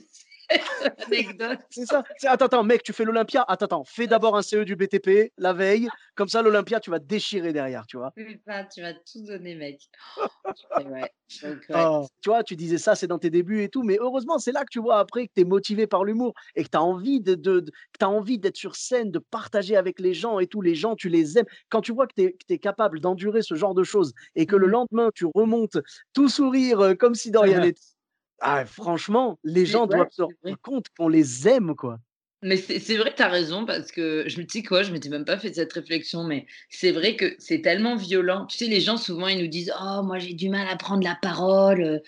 anecdote. 1.08 1.60
C'est 1.70 1.86
ça. 1.86 2.04
Attends, 2.24 2.46
attends, 2.46 2.64
mec, 2.64 2.84
tu 2.84 2.94
fais 2.94 3.06
l'Olympia? 3.06 3.44
Attends, 3.48 3.66
attends, 3.66 3.84
fais 3.84 4.08
d'abord 4.08 4.38
un 4.38 4.42
CE 4.42 4.64
du 4.64 4.76
BTP 4.76 5.32
la 5.38 5.54
veille, 5.54 5.90
comme 6.16 6.28
ça 6.28 6.42
l'Olympia, 6.42 6.80
tu 6.80 6.90
vas 6.90 7.00
te 7.00 7.06
déchirer 7.06 7.54
derrière, 7.54 7.86
tu 7.88 7.98
vois? 7.98 8.12
Ça, 8.48 8.64
tu 8.66 8.82
vas 8.82 8.94
tout 8.94 9.24
donner, 9.26 9.56
mec. 9.56 9.82
Ouais, 10.78 11.10
donc 11.42 11.58
ouais. 11.70 11.76
Oh. 11.76 12.06
Tu 12.22 12.30
vois, 12.30 12.44
tu 12.44 12.56
disais 12.56 12.78
ça, 12.78 12.96
c'est 12.96 13.08
dans 13.08 13.18
tes 13.18 13.30
débuts 13.30 13.64
et 13.64 13.70
tout, 13.70 13.84
mais 13.84 13.98
heureusement, 14.00 14.38
c'est 14.38 14.52
là 14.52 14.62
que 14.62 14.70
tu 14.72 14.80
vois 14.80 15.00
après 15.00 15.28
que 15.28 15.34
tu 15.36 15.42
es 15.42 15.44
motivé 15.44 15.88
par 15.88 16.04
l'humour 16.04 16.34
et 16.56 16.64
que 16.64 16.70
tu 16.70 16.78
as 16.78 16.82
envie 16.84 17.22
de 17.22 17.36
envie 18.04 18.38
d'être 18.40 18.58
sur 18.58 18.76
scène, 18.76 19.12
de 19.12 19.20
partager 19.20 19.76
avec 19.76 20.00
les 20.00 20.14
gens 20.14 20.40
et 20.40 20.48
tout. 20.48 20.62
Les 20.62 20.76
gens, 20.76 20.96
tu 20.96 21.10
les 21.10 21.38
aimes. 21.38 21.46
Quand 21.70 21.82
tu 21.82 21.92
vois 21.92 22.08
que 22.08 22.14
tu 22.16 22.34
es 22.50 22.60
capable 22.60 23.00
d'endurer 23.00 23.42
ce 23.42 23.56
genre 23.56 23.74
de 23.74 23.84
choses 23.84 24.14
et 24.36 24.46
que 24.46 24.56
le 24.56 24.68
Mmh. 24.68 24.72
lendemain, 24.72 25.10
tu 25.14 25.26
remontes 25.34 25.78
tout 26.14 26.30
sourire, 26.30 26.82
heu, 26.82 26.96
comme 26.96 27.16
si 27.16 27.32
de 27.32 27.38
rien 27.38 27.60
n'était. 27.74 27.95
Ah 28.42 28.66
franchement, 28.66 29.40
les 29.44 29.66
gens 29.66 29.88
doivent 29.88 30.10
se 30.12 30.22
rendre 30.24 30.58
compte 30.62 30.88
qu'on 30.98 31.08
les 31.08 31.48
aime, 31.48 31.76
quoi. 31.76 32.00
Mais 32.44 32.58
c'est 32.58 32.98
vrai 32.98 33.12
que 33.12 33.16
tu 33.16 33.24
as 33.24 33.30
raison 33.30 33.66
parce 33.66 33.92
que 33.92 34.26
je 34.28 34.38
me 34.40 34.44
dis 34.44 34.62
quoi? 34.62 34.84
Je 34.84 34.92
m'étais 34.92 35.10
même 35.10 35.26
pas 35.26 35.38
fait 35.40 35.54
cette 35.54 35.72
réflexion, 35.74 36.24
mais 36.24 36.46
c'est 36.70 36.92
vrai 36.92 37.16
que 37.16 37.34
c'est 37.40 37.62
tellement 37.62 37.96
violent. 37.96 38.46
Tu 38.46 38.58
sais, 38.58 38.66
les 38.68 38.82
gens 38.82 38.98
souvent 38.98 39.28
ils 39.28 39.40
nous 39.42 39.48
disent: 39.48 39.72
«Oh 39.82 40.02
moi 40.04 40.20
j'ai 40.20 40.34
du 40.34 40.50
mal 40.50 40.68
à 40.68 40.76
prendre 40.76 41.04
la 41.04 41.16
parole, 41.22 41.82
heu». 41.82 42.02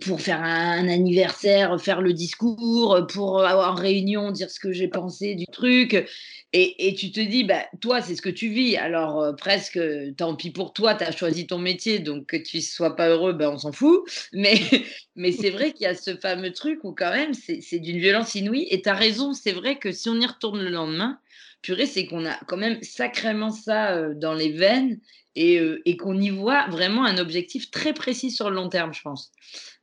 Pour 0.00 0.20
faire 0.20 0.42
un, 0.42 0.88
anniversaire, 0.88 1.80
faire 1.80 2.00
le 2.00 2.12
discours, 2.12 3.06
pour 3.08 3.44
avoir 3.44 3.76
une 3.76 3.80
réunion, 3.80 4.30
dire 4.32 4.50
ce 4.50 4.58
que 4.58 4.72
j'ai 4.72 4.88
pensé 4.88 5.34
du 5.34 5.46
truc. 5.46 6.08
Et, 6.52 6.94
tu 6.98 7.12
te 7.12 7.20
dis, 7.20 7.44
bah, 7.44 7.66
toi, 7.80 8.00
c'est 8.00 8.16
ce 8.16 8.22
que 8.22 8.30
tu 8.30 8.48
vis. 8.48 8.76
Alors, 8.76 9.36
presque, 9.36 9.78
tant 10.16 10.34
pis 10.34 10.50
pour 10.50 10.72
toi, 10.72 10.94
tu 10.94 11.04
as 11.04 11.12
choisi 11.12 11.46
ton 11.46 11.58
métier, 11.58 11.98
donc 11.98 12.26
que 12.26 12.36
tu 12.36 12.62
sois 12.62 12.96
pas 12.96 13.08
heureux, 13.10 13.34
ben, 13.34 13.50
on 13.50 13.58
s'en 13.58 13.72
fout. 13.72 14.02
Mais, 14.32 14.54
mais 15.16 15.30
c'est 15.32 15.50
vrai 15.50 15.72
qu'il 15.72 15.82
y 15.82 15.86
a 15.86 15.94
ce 15.94 16.16
fameux 16.16 16.52
truc 16.52 16.82
où, 16.84 16.92
quand 16.92 17.12
même, 17.12 17.34
c'est 17.34 17.78
d'une 17.78 17.98
violence 17.98 18.34
inouïe. 18.34 18.66
Et 18.70 18.82
tu 18.82 18.88
as 18.88 18.94
raison, 18.94 19.32
c'est 19.34 19.52
vrai 19.52 19.78
que 19.78 19.92
si 19.92 20.08
on 20.08 20.18
y 20.18 20.26
retourne 20.26 20.60
le 20.60 20.70
lendemain, 20.70 21.18
purée, 21.62 21.86
c'est 21.86 22.06
qu'on 22.06 22.26
a 22.26 22.38
quand 22.46 22.56
même 22.56 22.82
sacrément 22.82 23.50
ça 23.50 24.14
dans 24.14 24.34
les 24.34 24.52
veines 24.52 25.00
et, 25.34 25.60
et 25.84 25.96
qu'on 25.96 26.18
y 26.18 26.30
voit 26.30 26.66
vraiment 26.68 27.04
un 27.04 27.18
objectif 27.18 27.70
très 27.70 27.92
précis 27.92 28.30
sur 28.30 28.50
le 28.50 28.56
long 28.56 28.68
terme, 28.68 28.92
je 28.92 29.02
pense. 29.02 29.32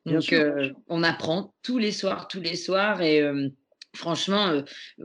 Donc, 0.05 0.35
on 0.87 1.03
apprend 1.03 1.53
tous 1.63 1.77
les 1.77 1.91
soirs, 1.91 2.27
tous 2.27 2.41
les 2.41 2.55
soirs. 2.55 3.01
Et 3.01 3.23
franchement, 3.95 4.61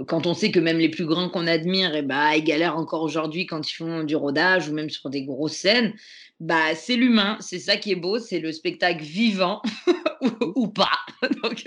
quand 0.08 0.26
on 0.26 0.34
sait 0.34 0.50
que 0.50 0.60
même 0.60 0.78
les 0.78 0.90
plus 0.90 1.06
grands 1.06 1.28
qu'on 1.28 1.46
admire, 1.46 1.94
et 1.94 2.00
eh 2.00 2.02
bah, 2.02 2.36
ils 2.36 2.44
galèrent 2.44 2.76
encore 2.76 3.02
aujourd'hui 3.02 3.46
quand 3.46 3.68
ils 3.70 3.74
font 3.74 4.04
du 4.04 4.16
rodage 4.16 4.68
ou 4.68 4.74
même 4.74 4.90
sur 4.90 5.08
des 5.08 5.24
grosses 5.24 5.56
scènes, 5.56 5.94
bah, 6.40 6.74
c'est 6.74 6.96
l'humain. 6.96 7.38
C'est 7.40 7.58
ça 7.58 7.76
qui 7.76 7.92
est 7.92 7.96
beau, 7.96 8.18
c'est 8.18 8.40
le 8.40 8.52
spectacle 8.52 9.02
vivant 9.02 9.62
ou, 10.56 10.68
pas. 10.68 10.98
Donc, 11.42 11.64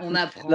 on 0.00 0.14
apprend. 0.14 0.48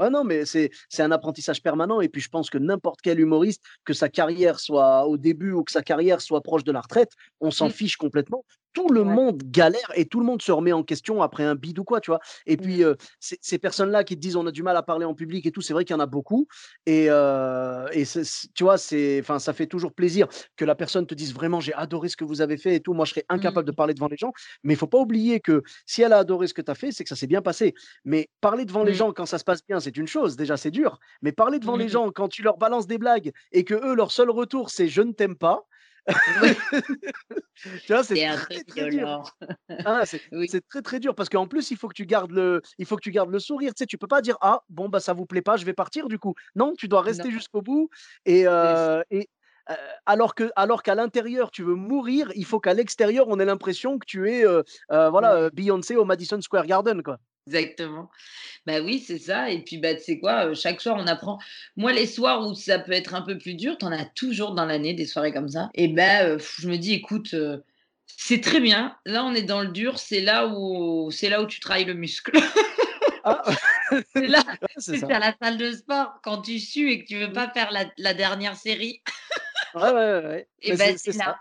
Ah 0.00 0.08
non, 0.08 0.24
mais 0.24 0.46
c'est 0.46 0.70
un 0.98 1.10
apprentissage 1.12 1.62
permanent. 1.62 2.00
Et 2.00 2.08
puis, 2.08 2.22
je 2.22 2.28
pense 2.28 2.48
que 2.48 2.58
n'importe 2.58 3.00
quel 3.02 3.20
humoriste, 3.20 3.62
que 3.84 3.92
sa 3.92 4.08
carrière 4.08 4.58
soit 4.58 5.06
au 5.06 5.18
début 5.18 5.52
ou 5.52 5.62
que 5.62 5.72
sa 5.72 5.82
carrière 5.82 6.20
soit 6.22 6.40
proche 6.40 6.64
de 6.64 6.72
la 6.72 6.80
retraite, 6.80 7.12
on 7.40 7.50
s'en 7.50 7.68
mmh. 7.68 7.72
fiche 7.72 7.96
complètement 7.96 8.44
tout 8.72 8.88
le 8.88 9.04
monde 9.04 9.42
galère 9.44 9.90
et 9.94 10.04
tout 10.04 10.20
le 10.20 10.26
monde 10.26 10.42
se 10.42 10.52
remet 10.52 10.72
en 10.72 10.82
question 10.82 11.22
après 11.22 11.44
un 11.44 11.54
bid 11.54 11.78
ou 11.78 11.84
quoi, 11.84 12.00
tu 12.00 12.10
vois? 12.10 12.20
Et 12.46 12.56
mmh. 12.56 12.60
puis, 12.60 12.82
ces 13.18 13.58
personnes-là 13.58 14.04
qui 14.04 14.16
te 14.16 14.20
disent 14.20 14.36
on 14.36 14.46
a 14.46 14.52
du 14.52 14.62
mal 14.62 14.76
à 14.76 14.82
parler 14.82 15.04
en 15.04 15.14
public 15.14 15.46
et 15.46 15.50
tout, 15.50 15.60
c'est 15.60 15.72
vrai 15.72 15.84
qu'il 15.84 15.94
y 15.94 15.96
en 15.96 16.00
a 16.00 16.06
beaucoup. 16.06 16.46
Et, 16.86 17.06
et 17.06 18.04
tu 18.54 18.64
vois, 18.64 18.76
enfin, 19.20 19.38
ça 19.38 19.52
fait 19.52 19.66
toujours 19.66 19.92
plaisir 19.92 20.28
que 20.56 20.64
la 20.64 20.74
personne 20.74 21.06
te 21.06 21.14
dise 21.14 21.34
vraiment 21.34 21.60
j'ai 21.60 21.74
adoré 21.74 22.08
ce 22.08 22.16
que 22.16 22.24
vous 22.24 22.40
avez 22.40 22.56
fait 22.56 22.76
et 22.76 22.80
tout. 22.80 22.94
Moi, 22.94 23.04
je 23.04 23.10
serais 23.10 23.24
incapable 23.28 23.66
de 23.66 23.72
mmh. 23.72 23.76
parler 23.76 23.94
devant 23.94 24.08
les 24.08 24.16
gens. 24.16 24.32
Mais 24.62 24.74
il 24.74 24.76
faut 24.76 24.86
pas 24.86 24.98
oublier 24.98 25.40
que 25.40 25.62
si 25.86 26.02
elle 26.02 26.12
a 26.12 26.18
adoré 26.18 26.46
ce 26.46 26.54
que 26.54 26.62
tu 26.62 26.70
as 26.70 26.74
fait, 26.74 26.92
c'est 26.92 27.04
que 27.04 27.08
ça 27.08 27.16
s'est 27.16 27.26
bien 27.26 27.42
passé. 27.42 27.74
Mais 28.04 28.28
parler 28.40 28.64
devant 28.64 28.84
les 28.84 28.92
mmh. 28.92 28.96
gens 28.96 29.12
quand 29.12 29.26
ça 29.26 29.38
se 29.38 29.44
passe 29.44 29.64
bien, 29.66 29.80
c'est 29.80 29.96
une 29.96 30.08
chose. 30.08 30.36
Déjà, 30.36 30.56
c'est 30.56 30.70
dur. 30.70 30.98
Mais 31.22 31.32
parler 31.32 31.58
devant 31.58 31.76
les 31.76 31.88
gens 31.88 32.10
quand 32.10 32.28
tu 32.28 32.42
leur 32.42 32.58
balances 32.58 32.86
des 32.86 32.98
blagues 32.98 33.32
et 33.52 33.64
que 33.64 33.74
eux, 33.74 33.94
leur 33.94 34.12
seul 34.12 34.30
retour, 34.30 34.70
c'est 34.70 34.88
je 34.88 35.02
ne 35.02 35.12
t'aime 35.12 35.36
pas 35.36 35.66
tu 37.86 37.92
vois, 37.92 38.02
c'est 38.02 38.14
très, 38.14 38.64
très 38.64 38.88
dur. 38.90 39.22
Ah, 39.84 40.02
c'est 40.06 40.68
très 40.68 40.82
très 40.82 41.00
dur 41.00 41.14
parce 41.14 41.28
qu'en 41.28 41.46
plus 41.46 41.70
il 41.70 41.76
faut 41.76 41.88
que 41.88 41.94
tu 41.94 42.06
gardes 42.06 42.32
le, 42.32 42.62
il 42.78 42.86
faut 42.86 42.96
que 42.96 43.02
tu 43.02 43.10
gardes 43.10 43.30
le 43.30 43.38
sourire. 43.38 43.74
Tu 43.74 43.82
sais, 43.82 43.86
tu 43.86 43.98
peux 43.98 44.06
pas 44.06 44.22
dire 44.22 44.36
ah 44.40 44.60
bon 44.68 44.88
bah 44.88 45.00
ça 45.00 45.12
vous 45.12 45.26
plaît 45.26 45.42
pas, 45.42 45.56
je 45.56 45.64
vais 45.64 45.74
partir 45.74 46.08
du 46.08 46.18
coup. 46.18 46.34
Non, 46.54 46.74
tu 46.76 46.88
dois 46.88 47.02
rester 47.02 47.30
jusqu'au 47.30 47.62
bout 47.62 47.90
et, 48.24 48.46
euh, 48.46 49.02
et 49.10 49.28
euh, 49.70 49.74
alors 50.06 50.34
que 50.34 50.50
alors 50.56 50.82
qu'à 50.82 50.94
l'intérieur 50.94 51.50
tu 51.50 51.62
veux 51.62 51.74
mourir, 51.74 52.30
il 52.34 52.44
faut 52.44 52.60
qu'à 52.60 52.74
l'extérieur 52.74 53.26
on 53.28 53.38
ait 53.38 53.44
l'impression 53.44 53.98
que 53.98 54.06
tu 54.06 54.30
es 54.30 54.44
euh, 54.44 54.62
voilà 54.88 55.50
Beyoncé 55.50 55.96
au 55.96 56.04
Madison 56.04 56.40
Square 56.40 56.66
Garden 56.66 57.02
quoi. 57.02 57.18
Exactement. 57.50 58.08
Bah 58.66 58.80
oui, 58.80 59.02
c'est 59.04 59.18
ça. 59.18 59.50
Et 59.50 59.62
puis, 59.62 59.78
bah, 59.78 59.94
tu 59.94 60.02
sais 60.02 60.18
quoi, 60.18 60.54
chaque 60.54 60.80
soir, 60.80 60.96
on 60.98 61.06
apprend. 61.06 61.38
Moi, 61.76 61.92
les 61.92 62.06
soirs 62.06 62.46
où 62.46 62.54
ça 62.54 62.78
peut 62.78 62.92
être 62.92 63.14
un 63.14 63.22
peu 63.22 63.38
plus 63.38 63.54
dur, 63.54 63.76
tu 63.78 63.84
en 63.84 63.92
as 63.92 64.04
toujours 64.04 64.54
dans 64.54 64.66
l'année 64.66 64.94
des 64.94 65.06
soirées 65.06 65.32
comme 65.32 65.48
ça. 65.48 65.70
Et 65.74 65.88
ben, 65.88 66.38
je 66.38 66.68
me 66.68 66.76
dis, 66.76 66.94
écoute, 66.94 67.34
c'est 68.06 68.40
très 68.40 68.60
bien. 68.60 68.96
Là, 69.04 69.24
on 69.24 69.34
est 69.34 69.42
dans 69.42 69.62
le 69.62 69.68
dur. 69.68 69.98
C'est 69.98 70.20
là 70.20 70.46
où, 70.46 71.10
c'est 71.10 71.28
là 71.28 71.42
où 71.42 71.46
tu 71.46 71.58
travailles 71.58 71.86
le 71.86 71.94
muscle. 71.94 72.32
Ah. 73.24 73.42
c'est 74.14 74.28
là, 74.28 74.42
c'est 74.78 75.12
à 75.12 75.18
la 75.18 75.34
salle 75.42 75.58
de 75.58 75.72
sport 75.72 76.20
quand 76.22 76.42
tu 76.42 76.58
sues 76.58 76.90
et 76.90 77.02
que 77.02 77.06
tu 77.06 77.18
veux 77.18 77.32
pas 77.32 77.50
faire 77.50 77.70
la, 77.70 78.14
dernière 78.14 78.56
série. 78.56 79.02
ouais, 79.74 79.92
ouais, 79.92 80.22
ouais. 80.24 80.48
Et 80.62 80.76
ben, 80.76 80.96
c'est 80.96 81.16
là. 81.16 81.38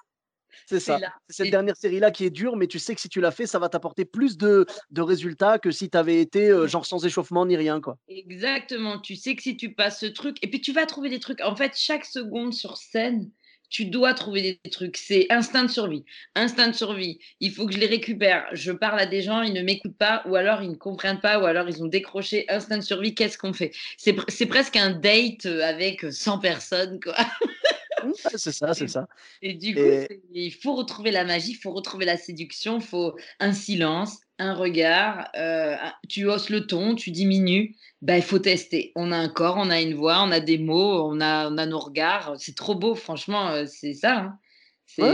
C'est 0.69 0.79
ça. 0.79 0.99
C'est 1.27 1.43
cette 1.43 1.51
dernière 1.51 1.75
série-là 1.75 2.11
qui 2.11 2.25
est 2.25 2.29
dure, 2.29 2.55
mais 2.55 2.67
tu 2.67 2.79
sais 2.79 2.93
que 2.93 3.01
si 3.01 3.09
tu 3.09 3.21
l'as 3.21 3.31
fait, 3.31 3.47
ça 3.47 3.59
va 3.59 3.69
t'apporter 3.69 4.05
plus 4.05 4.37
de, 4.37 4.65
de, 4.91 5.01
résultats 5.01 5.57
que 5.57 5.71
si 5.71 5.89
tu 5.89 5.97
avais 5.97 6.21
été 6.21 6.51
genre 6.67 6.85
sans 6.85 7.05
échauffement 7.05 7.45
ni 7.45 7.57
rien. 7.57 7.81
quoi. 7.81 7.97
Exactement. 8.07 8.99
Tu 8.99 9.15
sais 9.15 9.35
que 9.35 9.41
si 9.41 9.57
tu 9.57 9.73
passes 9.73 9.99
ce 9.99 10.05
truc, 10.05 10.37
et 10.41 10.49
puis 10.49 10.61
tu 10.61 10.71
vas 10.71 10.85
trouver 10.85 11.09
des 11.09 11.19
trucs. 11.19 11.41
En 11.41 11.55
fait, 11.55 11.73
chaque 11.75 12.05
seconde 12.05 12.53
sur 12.53 12.77
scène, 12.77 13.29
tu 13.69 13.85
dois 13.85 14.13
trouver 14.13 14.59
des 14.63 14.69
trucs. 14.69 14.97
C'est 14.97 15.27
instinct 15.29 15.63
de 15.63 15.69
survie. 15.69 16.03
Instinct 16.35 16.69
de 16.69 16.75
survie. 16.75 17.19
Il 17.39 17.51
faut 17.51 17.67
que 17.67 17.73
je 17.73 17.77
les 17.77 17.85
récupère. 17.85 18.45
Je 18.51 18.71
parle 18.71 18.99
à 18.99 19.05
des 19.05 19.21
gens, 19.21 19.41
ils 19.41 19.53
ne 19.53 19.61
m'écoutent 19.61 19.97
pas, 19.97 20.23
ou 20.25 20.35
alors 20.35 20.61
ils 20.63 20.71
ne 20.71 20.75
comprennent 20.75 21.19
pas, 21.19 21.39
ou 21.39 21.45
alors 21.45 21.69
ils 21.69 21.83
ont 21.83 21.87
décroché. 21.87 22.45
Instinct 22.49 22.79
de 22.79 22.83
survie, 22.83 23.13
qu'est-ce 23.13 23.37
qu'on 23.37 23.53
fait? 23.53 23.71
C'est 23.97 24.45
presque 24.47 24.75
un 24.75 24.91
date 24.91 25.45
avec 25.45 26.05
100 26.11 26.39
personnes, 26.39 26.99
quoi. 26.99 27.15
c'est 28.35 28.51
ça, 28.51 28.73
c'est 28.73 28.87
ça. 28.87 29.07
Et 29.41 29.53
du 29.53 29.75
coup, 29.75 30.13
il 30.31 30.51
faut 30.51 30.75
retrouver 30.75 31.11
la 31.11 31.23
magie, 31.23 31.51
il 31.51 31.55
faut 31.55 31.71
retrouver 31.71 32.05
la 32.05 32.17
séduction, 32.17 32.77
il 32.77 32.83
faut 32.83 33.15
un 33.39 33.53
silence, 33.53 34.19
un 34.37 34.53
regard, 34.53 35.29
euh, 35.35 35.75
tu 36.07 36.25
hausses 36.25 36.49
le 36.49 36.65
ton, 36.65 36.95
tu 36.95 37.11
diminues. 37.11 37.75
Ben, 38.01 38.15
il 38.15 38.23
faut 38.23 38.39
tester. 38.39 38.91
On 38.95 39.11
a 39.11 39.17
un 39.17 39.29
corps, 39.29 39.55
on 39.57 39.69
a 39.69 39.81
une 39.81 39.95
voix, 39.95 40.21
on 40.23 40.31
a 40.31 40.39
des 40.39 40.57
mots, 40.57 41.03
on 41.03 41.19
a, 41.19 41.49
on 41.49 41.57
a 41.57 41.65
nos 41.65 41.79
regards. 41.79 42.35
C'est 42.37 42.55
trop 42.55 42.75
beau, 42.75 42.95
franchement, 42.95 43.49
euh, 43.49 43.65
c'est 43.67 43.93
ça. 43.93 44.17
Hein. 44.17 44.39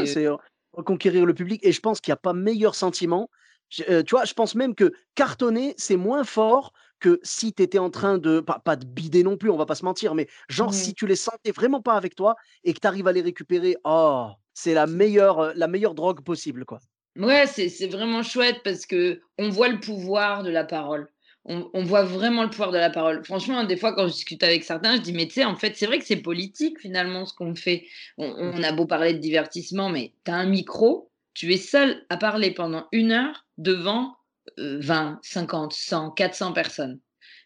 C'est 0.06 0.28
reconquérir 0.72 1.26
le 1.26 1.34
public. 1.34 1.62
Et 1.64 1.72
je 1.72 1.80
pense 1.80 2.02
qu'il 2.02 2.12
n'y 2.12 2.16
a 2.16 2.18
pas 2.18 2.34
meilleur 2.34 2.76
sentiment. 2.76 3.30
tu 3.70 3.84
vois, 4.12 4.26
je 4.26 4.34
pense 4.34 4.56
même 4.56 4.76
que 4.76 4.92
cartonner, 5.16 5.74
c'est 5.78 5.98
moins 5.98 6.24
fort 6.24 6.74
que 7.00 7.20
si 7.24 7.54
tu 7.54 7.64
étais 7.64 7.80
en 7.80 7.90
train 7.90 8.18
de, 8.18 8.40
pas, 8.40 8.76
de 8.76 8.86
bider 8.86 9.24
non 9.24 9.38
plus, 9.38 9.50
on 9.50 9.58
va 9.58 9.66
pas 9.66 9.76
se 9.76 9.86
mentir, 9.86 10.16
mais 10.16 10.28
genre 10.50 10.74
si 10.74 10.94
tu 10.94 11.08
les 11.08 11.16
sentais 11.16 11.52
vraiment 11.52 11.82
pas 11.82 11.96
avec 11.96 12.16
toi 12.16 12.36
et 12.64 12.74
que 12.74 12.80
tu 12.80 12.88
arrives 12.88 13.08
à 13.08 13.12
les 13.12 13.22
récupérer, 13.22 13.76
oh, 13.84 14.30
c'est 14.54 14.74
la 14.74 14.88
meilleure, 14.88 15.54
la 15.56 15.68
meilleure 15.68 15.96
drogue 15.96 16.22
possible, 16.22 16.66
quoi. 16.66 16.80
Ouais, 17.18 17.48
c'est 17.48 17.88
vraiment 17.88 18.24
chouette 18.24 18.62
parce 18.64 18.86
que 18.86 19.22
on 19.38 19.50
voit 19.50 19.70
le 19.70 19.80
pouvoir 19.80 20.44
de 20.44 20.50
la 20.50 20.66
parole. 20.66 21.10
On, 21.48 21.84
voit 21.84 22.04
vraiment 22.04 22.42
le 22.42 22.50
pouvoir 22.50 22.72
de 22.72 22.80
la 22.80 22.90
parole. 22.90 23.24
Franchement, 23.24 23.64
des 23.64 23.78
fois, 23.78 23.94
quand 23.94 24.08
je 24.08 24.14
discute 24.14 24.42
avec 24.42 24.64
certains, 24.64 24.96
je 24.96 25.02
dis, 25.02 25.14
mais 25.14 25.28
tu 25.28 25.36
sais, 25.36 25.46
en 25.46 25.56
fait, 25.56 25.76
c'est 25.76 25.86
vrai 25.86 26.00
que 26.00 26.06
c'est 26.06 26.16
politique 26.16 26.80
finalement 26.80 27.28
ce 27.28 27.36
qu'on 27.36 27.54
fait. 27.54 27.86
On, 28.18 28.64
a 28.64 28.72
beau 28.72 28.88
parler 28.88 29.14
de 29.14 29.20
divertissement, 29.20 29.90
mais 29.90 30.14
tu 30.26 30.32
as 30.32 30.36
un 30.38 30.48
micro, 30.48 31.12
tu 31.36 31.54
es 31.54 31.58
seul 31.58 32.04
à 32.10 32.18
parler 32.18 32.50
pendant 32.50 32.88
une 32.92 33.12
heure 33.12 33.46
devant 33.60 34.16
20, 34.58 35.20
50, 35.22 35.74
100, 35.74 36.12
400 36.12 36.54
personnes. 36.54 37.00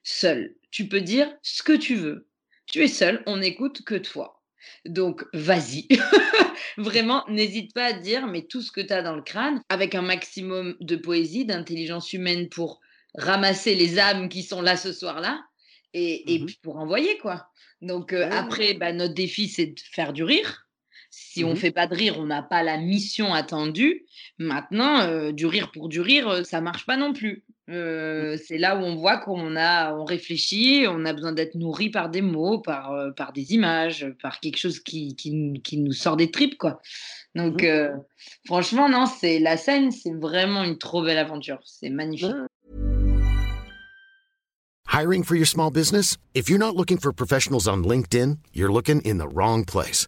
Seul. 0.03 0.55
Tu 0.71 0.87
peux 0.87 1.01
dire 1.01 1.31
ce 1.41 1.63
que 1.63 1.73
tu 1.73 1.95
veux. 1.95 2.27
Tu 2.65 2.83
es 2.83 2.87
seul, 2.87 3.23
on 3.25 3.37
n'écoute 3.37 3.83
que 3.83 3.95
toi. 3.95 4.41
Donc, 4.85 5.25
vas-y. 5.33 5.87
Vraiment, 6.77 7.25
n'hésite 7.27 7.73
pas 7.73 7.85
à 7.85 7.93
dire, 7.93 8.27
mais 8.27 8.43
tout 8.43 8.61
ce 8.61 8.71
que 8.71 8.81
tu 8.81 8.93
as 8.93 9.01
dans 9.01 9.15
le 9.15 9.21
crâne, 9.21 9.61
avec 9.69 9.95
un 9.95 10.01
maximum 10.01 10.75
de 10.79 10.95
poésie, 10.95 11.45
d'intelligence 11.45 12.13
humaine 12.13 12.47
pour 12.49 12.79
ramasser 13.15 13.75
les 13.75 13.97
âmes 13.97 14.29
qui 14.29 14.43
sont 14.43 14.61
là 14.61 14.77
ce 14.77 14.93
soir-là, 14.93 15.43
et, 15.93 16.35
et 16.35 16.39
mmh 16.39 16.47
pour 16.61 16.77
envoyer, 16.77 17.17
quoi. 17.17 17.49
Donc, 17.81 18.13
euh, 18.13 18.29
après, 18.31 18.75
bah, 18.75 18.93
notre 18.93 19.13
défi, 19.13 19.47
c'est 19.47 19.67
de 19.67 19.79
faire 19.91 20.13
du 20.13 20.23
rire. 20.23 20.68
Si 21.11 21.43
on 21.43 21.49
ne 21.49 21.53
mmh 21.53 21.57
fait 21.57 21.71
pas 21.71 21.87
de 21.87 21.95
rire, 21.95 22.15
on 22.19 22.25
n'a 22.25 22.43
pas 22.43 22.61
la 22.61 22.77
mission 22.77 23.33
attendue. 23.33 24.05
Maintenant, 24.37 25.01
euh, 25.01 25.31
du 25.31 25.47
rire 25.47 25.71
pour 25.71 25.89
du 25.89 26.01
rire, 26.01 26.27
euh, 26.27 26.43
ça 26.43 26.61
marche 26.61 26.85
pas 26.85 26.97
non 26.97 27.13
plus. 27.13 27.43
Mmh. 27.67 27.73
Euh, 27.73 28.37
c'est 28.37 28.57
là 28.57 28.75
où 28.75 28.79
on 28.79 28.95
voit 28.95 29.17
qu'on 29.17 29.55
a, 29.55 29.95
on 29.95 30.05
réfléchit, 30.05 30.85
on 30.87 31.05
a 31.05 31.13
besoin 31.13 31.31
d'être 31.31 31.55
nourri 31.55 31.89
par 31.89 32.09
des 32.09 32.21
mots, 32.21 32.59
par, 32.59 33.13
par 33.15 33.33
des 33.33 33.53
images, 33.53 34.07
par 34.21 34.39
quelque 34.39 34.57
chose 34.57 34.79
qui, 34.79 35.15
qui, 35.15 35.61
qui 35.63 35.77
nous 35.77 35.93
sort 35.93 36.15
des 36.15 36.29
tripes, 36.29 36.57
quoi. 36.57 36.79
Donc, 37.35 37.63
mmh. 37.63 38.01
franchement, 38.45 38.87
non, 38.87 39.05
c'est 39.05 39.39
la 39.39 39.57
scène, 39.57 39.91
c'est 39.91 40.13
vraiment 40.13 40.63
une 40.63 40.77
trop 40.77 41.03
belle 41.03 41.17
aventure. 41.17 41.59
C'est 41.63 41.89
magnifique. 41.89 42.35
Hiring 44.91 45.23
for 45.23 45.35
your 45.35 45.47
small 45.47 45.71
business? 45.71 46.17
If 46.33 46.49
you're 46.49 46.59
not 46.59 46.75
looking 46.75 46.97
for 46.97 47.13
professionals 47.13 47.67
on 47.67 47.83
LinkedIn, 47.83 48.39
you're 48.53 48.71
looking 48.71 49.01
in 49.01 49.17
the 49.17 49.27
wrong 49.27 49.63
place. 49.63 50.07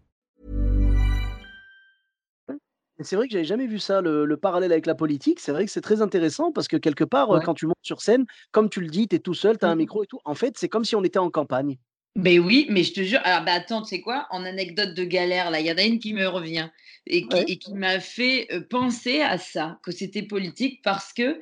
C'est 3.03 3.15
vrai 3.15 3.27
que 3.27 3.33
j'avais 3.33 3.43
jamais 3.45 3.67
vu 3.67 3.79
ça, 3.79 4.01
le 4.01 4.25
le 4.25 4.37
parallèle 4.37 4.71
avec 4.71 4.85
la 4.85 4.95
politique. 4.95 5.39
C'est 5.39 5.51
vrai 5.51 5.65
que 5.65 5.71
c'est 5.71 5.81
très 5.81 6.01
intéressant 6.01 6.51
parce 6.51 6.67
que 6.67 6.77
quelque 6.77 7.03
part, 7.03 7.29
Ouais. 7.29 7.41
quand 7.43 7.53
tu 7.53 7.65
montes 7.67 7.75
sur 7.81 8.01
scène, 8.01 8.25
comme 8.51 8.69
tu 8.69 8.81
le 8.81 8.87
dis, 8.87 9.07
tu 9.07 9.15
es 9.15 9.19
tout 9.19 9.33
seul, 9.33 9.57
tu 9.57 9.65
as 9.65 9.69
un 9.69 9.75
Mmh 9.75 9.75
micro 9.75 10.03
et 10.03 10.07
tout. 10.07 10.19
En 10.25 10.35
fait, 10.35 10.57
c'est 10.57 10.69
comme 10.69 10.85
si 10.85 10.95
on 10.95 11.03
était 11.03 11.19
en 11.19 11.29
campagne. 11.29 11.77
Beh 12.17 12.39
oui, 12.39 12.67
mais 12.69 12.83
je 12.83 12.93
te 12.93 13.01
jure 13.03 13.21
alors 13.23 13.45
bah, 13.45 13.53
attends, 13.53 13.81
tu 13.83 13.89
sais 13.89 14.01
quoi? 14.01 14.27
En 14.31 14.43
anecdote 14.45 14.93
de 14.95 15.03
galère 15.05 15.49
là, 15.49 15.59
il 15.61 15.65
y 15.67 15.71
en 15.71 15.77
a 15.77 15.83
une 15.83 15.99
qui 15.99 16.13
me 16.13 16.27
revient 16.27 16.69
et 17.07 17.27
qui 17.27 17.35
Ouais. 17.35 17.45
et 17.47 17.57
qui 17.57 17.73
m'a 17.73 17.99
fait, 17.99 18.47
penser 18.69 19.21
à 19.21 19.37
ça, 19.37 19.79
que 19.83 19.91
c'était 19.91 20.21
politique 20.21 20.81
parce 20.83 21.13
que, 21.13 21.39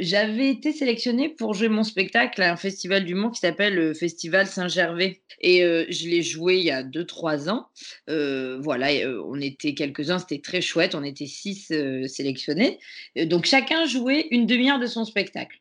j'avais 0.00 0.50
été 0.50 0.72
sélectionnée 0.72 1.28
pour 1.28 1.54
jouer 1.54 1.68
mon 1.68 1.82
spectacle 1.82 2.40
à 2.42 2.52
un 2.52 2.56
festival 2.56 3.04
d'humour 3.04 3.32
qui 3.32 3.40
s'appelle, 3.40 3.74
le 3.74 3.92
Festival 3.94 4.46
Saint-Gervais 4.46 5.22
et 5.40 5.60
je 5.88 6.08
l'ai 6.08 6.22
joué 6.22 6.58
il 6.58 6.64
y 6.64 6.70
a 6.70 6.82
2-3 6.84 7.48
ans. 7.50 7.66
Voilà 8.06 8.88
on 9.24 9.40
était 9.40 9.74
quelques-uns, 9.74 10.18
c'était 10.20 10.40
très 10.40 10.60
chouette, 10.60 10.94
on 10.94 11.02
était 11.04 11.26
6, 11.26 11.70
heu, 11.72 12.06
sélectionnés. 12.06 12.78
Donc 13.26 13.46
chacun 13.46 13.86
jouait 13.86 14.28
une 14.30 14.46
demi 14.46 14.70
heure 14.70 14.78
de 14.78 14.86
son 14.86 15.04
spectacle, 15.04 15.58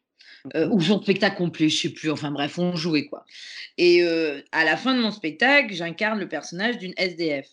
ou 0.56 0.80
son 0.82 1.02
spectacle 1.02 1.38
complet, 1.38 1.70
je 1.70 1.82
sais 1.84 1.90
plus, 1.90 2.12
enfin 2.12 2.32
bref, 2.32 2.60
on 2.60 2.76
jouait 2.76 3.06
quoi 3.08 3.26
et 3.80 4.04
à 4.52 4.64
la 4.66 4.78
fin 4.78 4.96
de 4.96 5.02
mon 5.02 5.12
spectacle, 5.12 5.74
j'incarne 5.74 6.20
le 6.20 6.28
personnage 6.30 6.78
d'une 6.78 6.94
SDF 6.98 7.48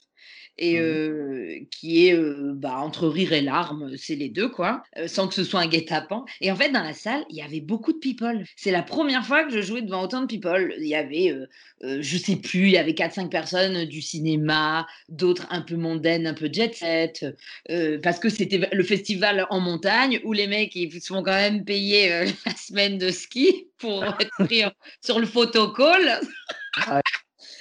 et 0.59 0.78
Mmh 0.78 1.66
qui 1.71 2.09
est, 2.09 2.16
bah, 2.54 2.78
entre 2.78 3.09
rire 3.09 3.33
et 3.33 3.40
larmes, 3.40 3.97
c'est 3.97 4.14
les 4.14 4.28
2 4.28 4.49
quoi, 4.49 4.83
sans 5.07 5.28
que 5.28 5.35
ce 5.35 5.45
soit 5.45 5.61
un 5.61 5.66
guet-apens 5.66 6.25
et 6.40 6.50
en 6.50 6.57
fait, 6.57 6.71
dans 6.71 6.83
la 6.83 6.92
salle, 6.95 7.25
il 7.30 7.37
y 7.37 7.42
avait 7.42 7.61
beaucoup 7.61 7.92
de 7.92 7.99
people. 7.99 8.45
C'est 8.57 8.71
la 8.71 8.83
1re 8.83 9.25
fois 9.25 9.45
que 9.45 9.50
je 9.52 9.61
jouais 9.62 9.83
devant 9.83 10.02
autant 10.02 10.21
de 10.23 10.26
people. 10.26 10.75
Il 10.78 10.87
y 10.87 10.95
avait, 10.95 11.35
je 11.83 12.16
sais 12.19 12.37
plus, 12.37 12.66
il 12.66 12.71
y 12.73 12.78
avait 12.78 12.95
4-5 12.95 13.30
personnes 13.30 13.85
du 13.87 14.00
cinéma, 14.02 14.87
d'autres 15.09 15.47
un 15.50 15.62
peu 15.62 15.76
mondaines, 15.76 16.26
un 16.26 16.35
peu 16.35 16.49
jet 16.52 16.75
set, 16.75 17.25
heu 17.71 18.00
parce 18.02 18.19
que 18.19 18.28
c'était 18.28 18.69
le 18.73 18.83
festival 18.83 19.47
en 19.50 19.61
montagne 19.61 20.21
où 20.25 20.33
les 20.33 20.47
mecs, 20.47 20.75
ils 20.76 20.90
se 21.00 21.09
font 21.12 21.23
quand 21.23 21.33
même 21.33 21.64
payer, 21.64 22.12
heu, 22.12 22.25
la 22.47 22.54
semaine 22.57 22.99
de 22.99 23.11
ski 23.11 23.69
pour 23.78 24.04
être 24.21 24.30
pris 24.45 24.62
sur 25.04 25.19
le 25.21 25.26
photocall 25.26 26.21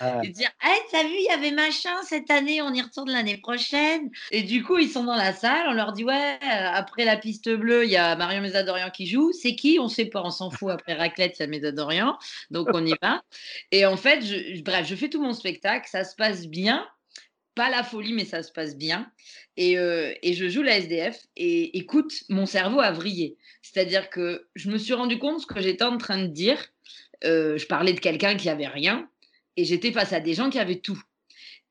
Ouais. 0.01 0.23
et 0.23 0.29
dire: 0.29 0.49
«Hey, 0.61 0.79
tu 0.89 0.95
as 0.95 1.03
vu, 1.03 1.09
il 1.13 1.25
y 1.25 1.29
avait 1.31 1.51
machin 1.51 1.95
cette 2.03 2.29
année, 2.31 2.61
on 2.61 2.73
y 2.73 2.81
retourne 2.81 3.09
l'année 3.11 3.37
prochaine» 3.37 4.09
et 4.31 4.43
du 4.43 4.63
coup, 4.63 4.77
ils 4.77 4.89
sont 4.89 5.03
dans 5.03 5.15
la 5.15 5.33
salle, 5.33 5.67
on 5.69 5.73
leur 5.73 5.93
dit: 5.93 6.03
«Ouais, 6.03 6.35
heu, 6.43 6.47
après 6.73 7.05
la 7.05 7.17
piste 7.17 7.49
bleue, 7.49 7.85
il 7.85 7.91
y 7.91 7.97
a 7.97 8.15
Marion 8.15 8.41
Mézadorian 8.41 8.89
qui 8.91 9.07
joue». 9.07 9.31
«C'est 9.33 9.55
qui?» 9.55 9.79
«On 9.79 9.87
sait 9.87 10.05
pas, 10.05 10.21
on 10.23 10.31
s'en 10.31 10.51
fout, 10.51 10.71
après 10.71 10.93
raclette, 10.93 11.37
il 11.39 11.43
y 11.43 11.45
a 11.45 11.47
Mézadorian», 11.47 12.17
donc 12.51 12.69
on 12.73 12.85
y 12.85 12.95
va 13.01 13.21
et 13.71 13.85
en 13.85 13.97
fait, 13.97 14.21
je 14.21 14.61
bref, 14.63 14.87
je 14.87 14.95
fais 14.95 15.09
tout 15.09 15.21
mon 15.21 15.33
spectacle, 15.33 15.87
ça 15.89 16.03
se 16.03 16.15
passe 16.15 16.47
bien, 16.47 16.87
pas 17.55 17.69
la 17.69 17.83
folie, 17.83 18.13
mais 18.13 18.25
ça 18.25 18.43
se 18.43 18.51
passe 18.51 18.75
bien. 18.77 19.11
Et 19.57 19.77
heu 19.77 20.13
et 20.23 20.33
je 20.33 20.47
joue 20.49 20.61
la 20.63 20.77
SDF 20.77 21.19
et 21.35 21.77
écoute, 21.77 22.13
mon 22.29 22.45
cerveau 22.45 22.79
a 22.79 22.91
vrillé. 22.91 23.37
C'est-à-dire 23.61 24.09
que 24.09 24.47
je 24.55 24.69
me 24.71 24.77
suis 24.77 24.93
rendu 24.93 25.19
compte 25.19 25.41
ce 25.41 25.47
que 25.47 25.61
j'étais 25.61 25.83
en 25.83 25.97
train 25.97 26.19
de 26.21 26.27
dire, 26.27 26.59
heu, 27.25 27.57
je 27.57 27.65
parlais 27.67 27.93
de 27.93 27.99
quelqu'un 27.99 28.35
qui 28.37 28.49
avait 28.49 28.67
rien 28.67 29.09
et 29.57 29.65
j'étais 29.65 29.91
face 29.91 30.13
à 30.13 30.19
des 30.19 30.33
gens 30.33 30.49
qui 30.49 30.59
avaient 30.59 30.79
tout 30.79 31.01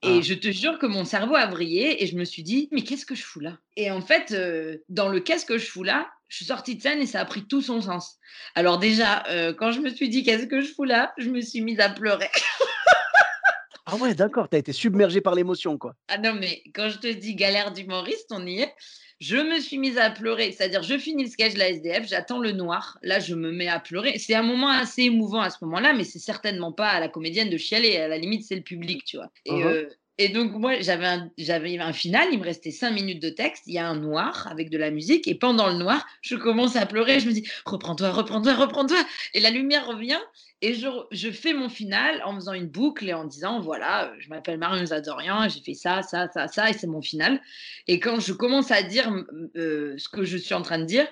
et 0.02 0.18
Ah. 0.18 0.20
je 0.22 0.34
te 0.34 0.50
jure 0.52 0.78
que 0.78 0.86
mon 0.86 1.04
cerveau 1.04 1.34
a 1.34 1.46
vrillé 1.46 2.02
et 2.02 2.06
je 2.06 2.16
me 2.16 2.24
suis 2.24 2.44
dit: 2.44 2.68
«Mais 2.72 2.82
qu'est-ce 2.82 3.04
que 3.06 3.16
je 3.16 3.22
fous 3.24 3.40
là?» 3.40 3.58
et 3.76 3.90
en 3.90 4.00
fait, 4.00 4.30
heu, 4.32 4.84
dans 4.88 5.08
le 5.08 5.20
«Qu'est-ce 5.20 5.44
que 5.46 5.58
je 5.58 5.66
fous 5.66 5.82
là?» 5.82 6.08
je 6.28 6.36
suis 6.36 6.44
sortie 6.44 6.76
de 6.76 6.82
scène 6.82 7.00
et 7.00 7.06
ça 7.06 7.20
a 7.20 7.24
pris 7.24 7.46
tout 7.48 7.62
son 7.62 7.80
sens. 7.80 8.18
Alors 8.54 8.78
déjà, 8.78 9.24
heu, 9.30 9.54
quand 9.54 9.72
je 9.72 9.80
me 9.80 9.88
suis 9.90 10.08
dit: 10.08 10.22
«Qu'est-ce 10.22 10.46
que 10.46 10.60
je 10.60 10.72
fous 10.72 10.84
là?» 10.84 11.12
je 11.18 11.30
me 11.30 11.40
suis 11.40 11.62
mise 11.62 11.80
à 11.80 11.88
pleurer. 11.88 12.28
Ah 13.90 13.96
ouais, 13.96 14.14
d'accord, 14.14 14.50
tu 14.50 14.56
as 14.56 14.58
été 14.58 14.72
submergée 14.74 15.22
par 15.22 15.34
l'émotion, 15.34 15.78
quoi. 15.78 15.94
Ah 16.08 16.18
non, 16.18 16.34
mais 16.34 16.62
quand 16.74 16.90
je 16.90 16.98
te 16.98 17.06
dis 17.06 17.34
galère 17.34 17.72
d'humoriste, 17.72 18.26
on 18.30 18.46
y 18.46 18.60
est. 18.60 18.74
Je 19.20 19.36
me 19.36 19.58
suis 19.58 19.78
mise 19.78 19.98
à 19.98 20.10
pleurer, 20.10 20.52
c'est-à-dire 20.52 20.84
je 20.84 20.96
finis 20.96 21.24
le 21.24 21.28
sketch 21.30 21.54
de 21.54 21.58
la 21.58 21.70
SDF, 21.70 22.06
j'attends 22.08 22.38
le 22.38 22.52
noir, 22.52 22.98
là 23.02 23.18
je 23.18 23.34
me 23.34 23.50
mets 23.50 23.66
à 23.66 23.80
pleurer. 23.80 24.16
C'est 24.18 24.34
un 24.34 24.42
moment 24.44 24.68
assez 24.70 25.02
émouvant 25.02 25.40
à 25.40 25.50
ce 25.50 25.56
moment-là, 25.64 25.92
mais 25.92 26.04
c'est 26.04 26.20
certainement 26.20 26.72
pas 26.72 26.88
à 26.90 27.00
la 27.00 27.08
comédienne 27.08 27.50
de 27.50 27.56
chialer, 27.56 27.96
à 27.96 28.06
la 28.06 28.16
limite 28.16 28.44
c'est 28.46 28.54
le 28.54 28.62
public, 28.62 29.02
tu 29.04 29.16
vois? 29.16 29.32
Mh. 29.46 29.62
heu 29.64 29.90
et 30.18 30.28
donc 30.30 30.52
moi 30.52 30.80
j'avais 30.80 31.06
un 31.06 31.30
j'avais 31.38 31.78
un 31.78 31.92
final, 31.92 32.28
il 32.32 32.38
me 32.40 32.44
restait 32.44 32.70
5 32.72 32.90
minutes 32.92 33.22
de 33.22 33.30
texte, 33.30 33.64
il 33.66 33.74
y 33.74 33.78
a 33.78 33.86
un 33.88 33.96
noir 33.96 34.46
avec 34.50 34.70
de 34.70 34.78
la 34.78 34.90
musique 34.90 35.28
et 35.28 35.34
pendant 35.34 35.68
le 35.68 35.74
noir, 35.74 36.04
je 36.22 36.36
commence 36.36 36.76
à 36.76 36.86
pleurer, 36.86 37.20
je 37.20 37.28
me 37.28 37.32
dis: 37.32 37.46
«Reprends-toi, 37.64 38.10
reprends-toi, 38.12 38.54
reprends-toi» 38.54 38.98
et 39.34 39.40
la 39.40 39.50
lumière 39.50 39.86
revient 39.86 40.18
et 40.60 40.74
je 40.74 40.88
je 41.12 41.30
fais 41.30 41.54
mon 41.54 41.68
final 41.68 42.20
en 42.24 42.34
faisant 42.34 42.52
une 42.52 42.68
boucle 42.68 43.08
et 43.08 43.14
en 43.14 43.24
disant: 43.24 43.60
«Voilà, 43.60 44.12
je 44.18 44.28
m'appelle 44.28 44.58
Marion 44.58 44.80
Mézadorian 44.80 45.44
et 45.44 45.50
j'ai 45.50 45.60
fait 45.62 45.74
ça, 45.74 46.02
ça, 46.02 46.28
ça, 46.34 46.48
ça 46.48 46.70
et 46.70 46.72
c'est 46.72 46.86
mon 46.88 47.02
final» 47.02 47.40
et 47.86 48.00
quand 48.00 48.20
je 48.20 48.32
commence 48.32 48.70
à 48.70 48.82
dire, 48.82 49.10
heu, 49.56 49.94
ce 49.98 50.08
que 50.08 50.24
je 50.24 50.36
suis 50.36 50.54
en 50.54 50.62
train 50.62 50.78
de 50.78 50.84
dire, 50.84 51.06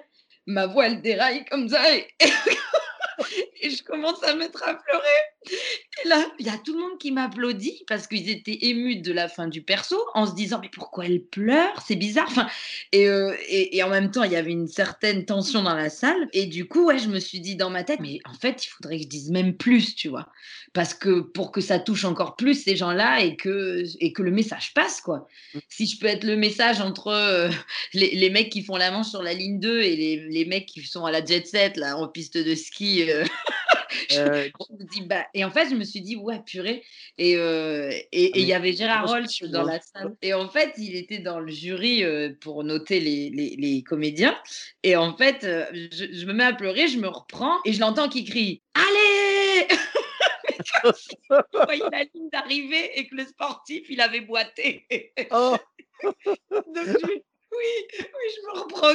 ma 0.46 0.66
voix 0.66 0.86
elle 0.86 1.00
déraille 1.02 1.44
comme 1.46 1.68
ça 1.68 1.94
et 1.96 2.06
et 3.62 3.70
je 3.70 3.82
commence 3.82 4.22
à 4.24 4.34
mettre 4.34 4.62
à 4.66 4.74
pleurer 4.74 5.18
et 6.04 6.08
là, 6.08 6.24
il 6.38 6.46
y 6.46 6.50
a 6.50 6.58
tout 6.58 6.74
le 6.74 6.80
monde 6.80 6.98
qui 6.98 7.10
m'applaudit 7.12 7.84
parce 7.88 8.06
qu'ils 8.06 8.28
étaient 8.30 8.58
émus 8.62 8.96
de 8.96 9.12
la 9.12 9.28
fin 9.28 9.48
du 9.48 9.62
perso 9.62 9.96
en 10.14 10.26
se 10.26 10.34
disant: 10.34 10.58
«Mais 10.62 10.68
pourquoi 10.70 11.06
elle 11.06 11.22
pleure? 11.24 11.82
C'est 11.86 11.96
bizarre», 11.96 12.26
enfin 12.28 12.48
et 12.92 13.06
heu 13.08 13.34
et 13.48 13.76
et 13.76 13.82
en 13.82 13.88
même 13.88 14.10
temps, 14.10 14.24
il 14.24 14.32
y 14.32 14.36
avait 14.36 14.50
une 14.52 14.68
certaine 14.68 15.24
tension 15.24 15.62
dans 15.62 15.74
la 15.74 15.90
salle 15.90 16.28
et 16.32 16.46
du 16.46 16.66
coup, 16.66 16.86
ouais, 16.86 16.98
je 16.98 17.08
me 17.08 17.18
suis 17.20 17.40
dit 17.40 17.56
dans 17.56 17.70
ma 17.70 17.84
tête: 17.84 18.00
«Mais 18.00 18.18
en 18.24 18.34
fait, 18.34 18.64
il 18.64 18.68
faudrait 18.68 18.96
que 18.98 19.04
je 19.04 19.08
dise 19.08 19.30
même 19.30 19.56
plus», 19.56 19.94
tu 19.94 20.08
vois? 20.08 20.28
Parce 20.72 20.94
que 20.94 21.20
pour 21.20 21.52
que 21.52 21.60
ça 21.60 21.78
touche 21.78 22.04
encore 22.04 22.36
plus 22.36 22.62
ces 22.62 22.76
gens-là 22.76 23.20
et 23.22 23.36
que 23.36 23.82
et 24.00 24.12
que 24.12 24.22
le 24.22 24.30
message 24.30 24.72
passe, 24.74 25.00
quoi. 25.00 25.26
Mmh. 25.54 25.58
Si 25.68 25.86
je 25.86 25.98
peux 25.98 26.06
être 26.06 26.24
le 26.24 26.36
message 26.36 26.80
entre, 26.80 27.08
heu, 27.12 27.50
les 27.94 28.14
les 28.14 28.30
mecs 28.30 28.50
qui 28.50 28.62
font 28.62 28.76
la 28.76 28.90
manche 28.90 29.08
sur 29.08 29.22
la 29.22 29.32
ligne 29.34 29.60
2 29.60 29.80
et 29.80 29.96
les 29.96 30.16
les 30.28 30.44
mecs 30.44 30.66
qui 30.66 30.82
sont 30.82 31.04
à 31.04 31.10
la 31.10 31.24
jet 31.24 31.46
set 31.46 31.76
là, 31.76 31.96
en 31.96 32.08
piste 32.08 32.36
de 32.38 32.54
ski, 32.54 33.04
heu, 33.10 33.24
je 34.10 34.72
me 34.74 34.84
dis: 34.84 35.02
«Bah» 35.02 35.26
et 35.34 35.44
en 35.44 35.50
fait, 35.50 35.68
je 35.70 35.74
me 35.76 35.84
suis 35.84 36.00
dit: 36.02 36.16
«Ouais, 36.16 36.40
purée» 36.44 36.82
et 37.18 37.32
et 37.32 38.08
et 38.12 38.32
Ah 38.32 38.38
il 38.40 38.46
y 38.46 38.52
mais 38.52 38.54
avait 38.54 38.72
Gérard 38.72 39.06
pression, 39.06 39.48
dans 39.48 39.62
la 39.64 39.80
salle 39.80 40.16
et 40.22 40.34
en 40.34 40.48
fait, 40.48 40.72
il 40.78 40.96
était 40.96 41.18
dans 41.18 41.40
le 41.40 41.50
jury, 41.52 42.02
heu, 42.04 42.36
pour 42.40 42.64
noter 42.64 43.00
les 43.00 43.30
les 43.30 43.56
les 43.56 43.82
comédiens 43.82 44.36
et 44.82 44.96
en 44.96 45.16
fait, 45.16 45.40
je 45.74 46.06
je 46.12 46.26
me 46.26 46.32
mets 46.32 46.44
à 46.44 46.52
pleurer, 46.54 46.88
je 46.88 46.98
me 46.98 47.08
reprends 47.08 47.56
et 47.64 47.72
je 47.72 47.80
l'entends 47.80 48.08
qui 48.08 48.24
crie: 48.24 48.62
«Allez!» 48.74 49.68
je 51.54 51.60
voyais 51.64 51.88
la 51.92 52.04
ligne 52.14 52.30
d'arrivée 52.32 52.98
et 52.98 53.08
que 53.08 53.16
le 53.16 53.26
sportif, 53.26 53.86
il 53.90 54.00
avait 54.00 54.22
boité. 54.22 54.86
Oh! 55.30 55.56
Donc 56.66 56.88
je 56.98 57.06
oui, 57.52 57.64
oui, 58.00 58.30
je 58.36 58.42
me 58.48 58.60
reprends. 58.62 58.94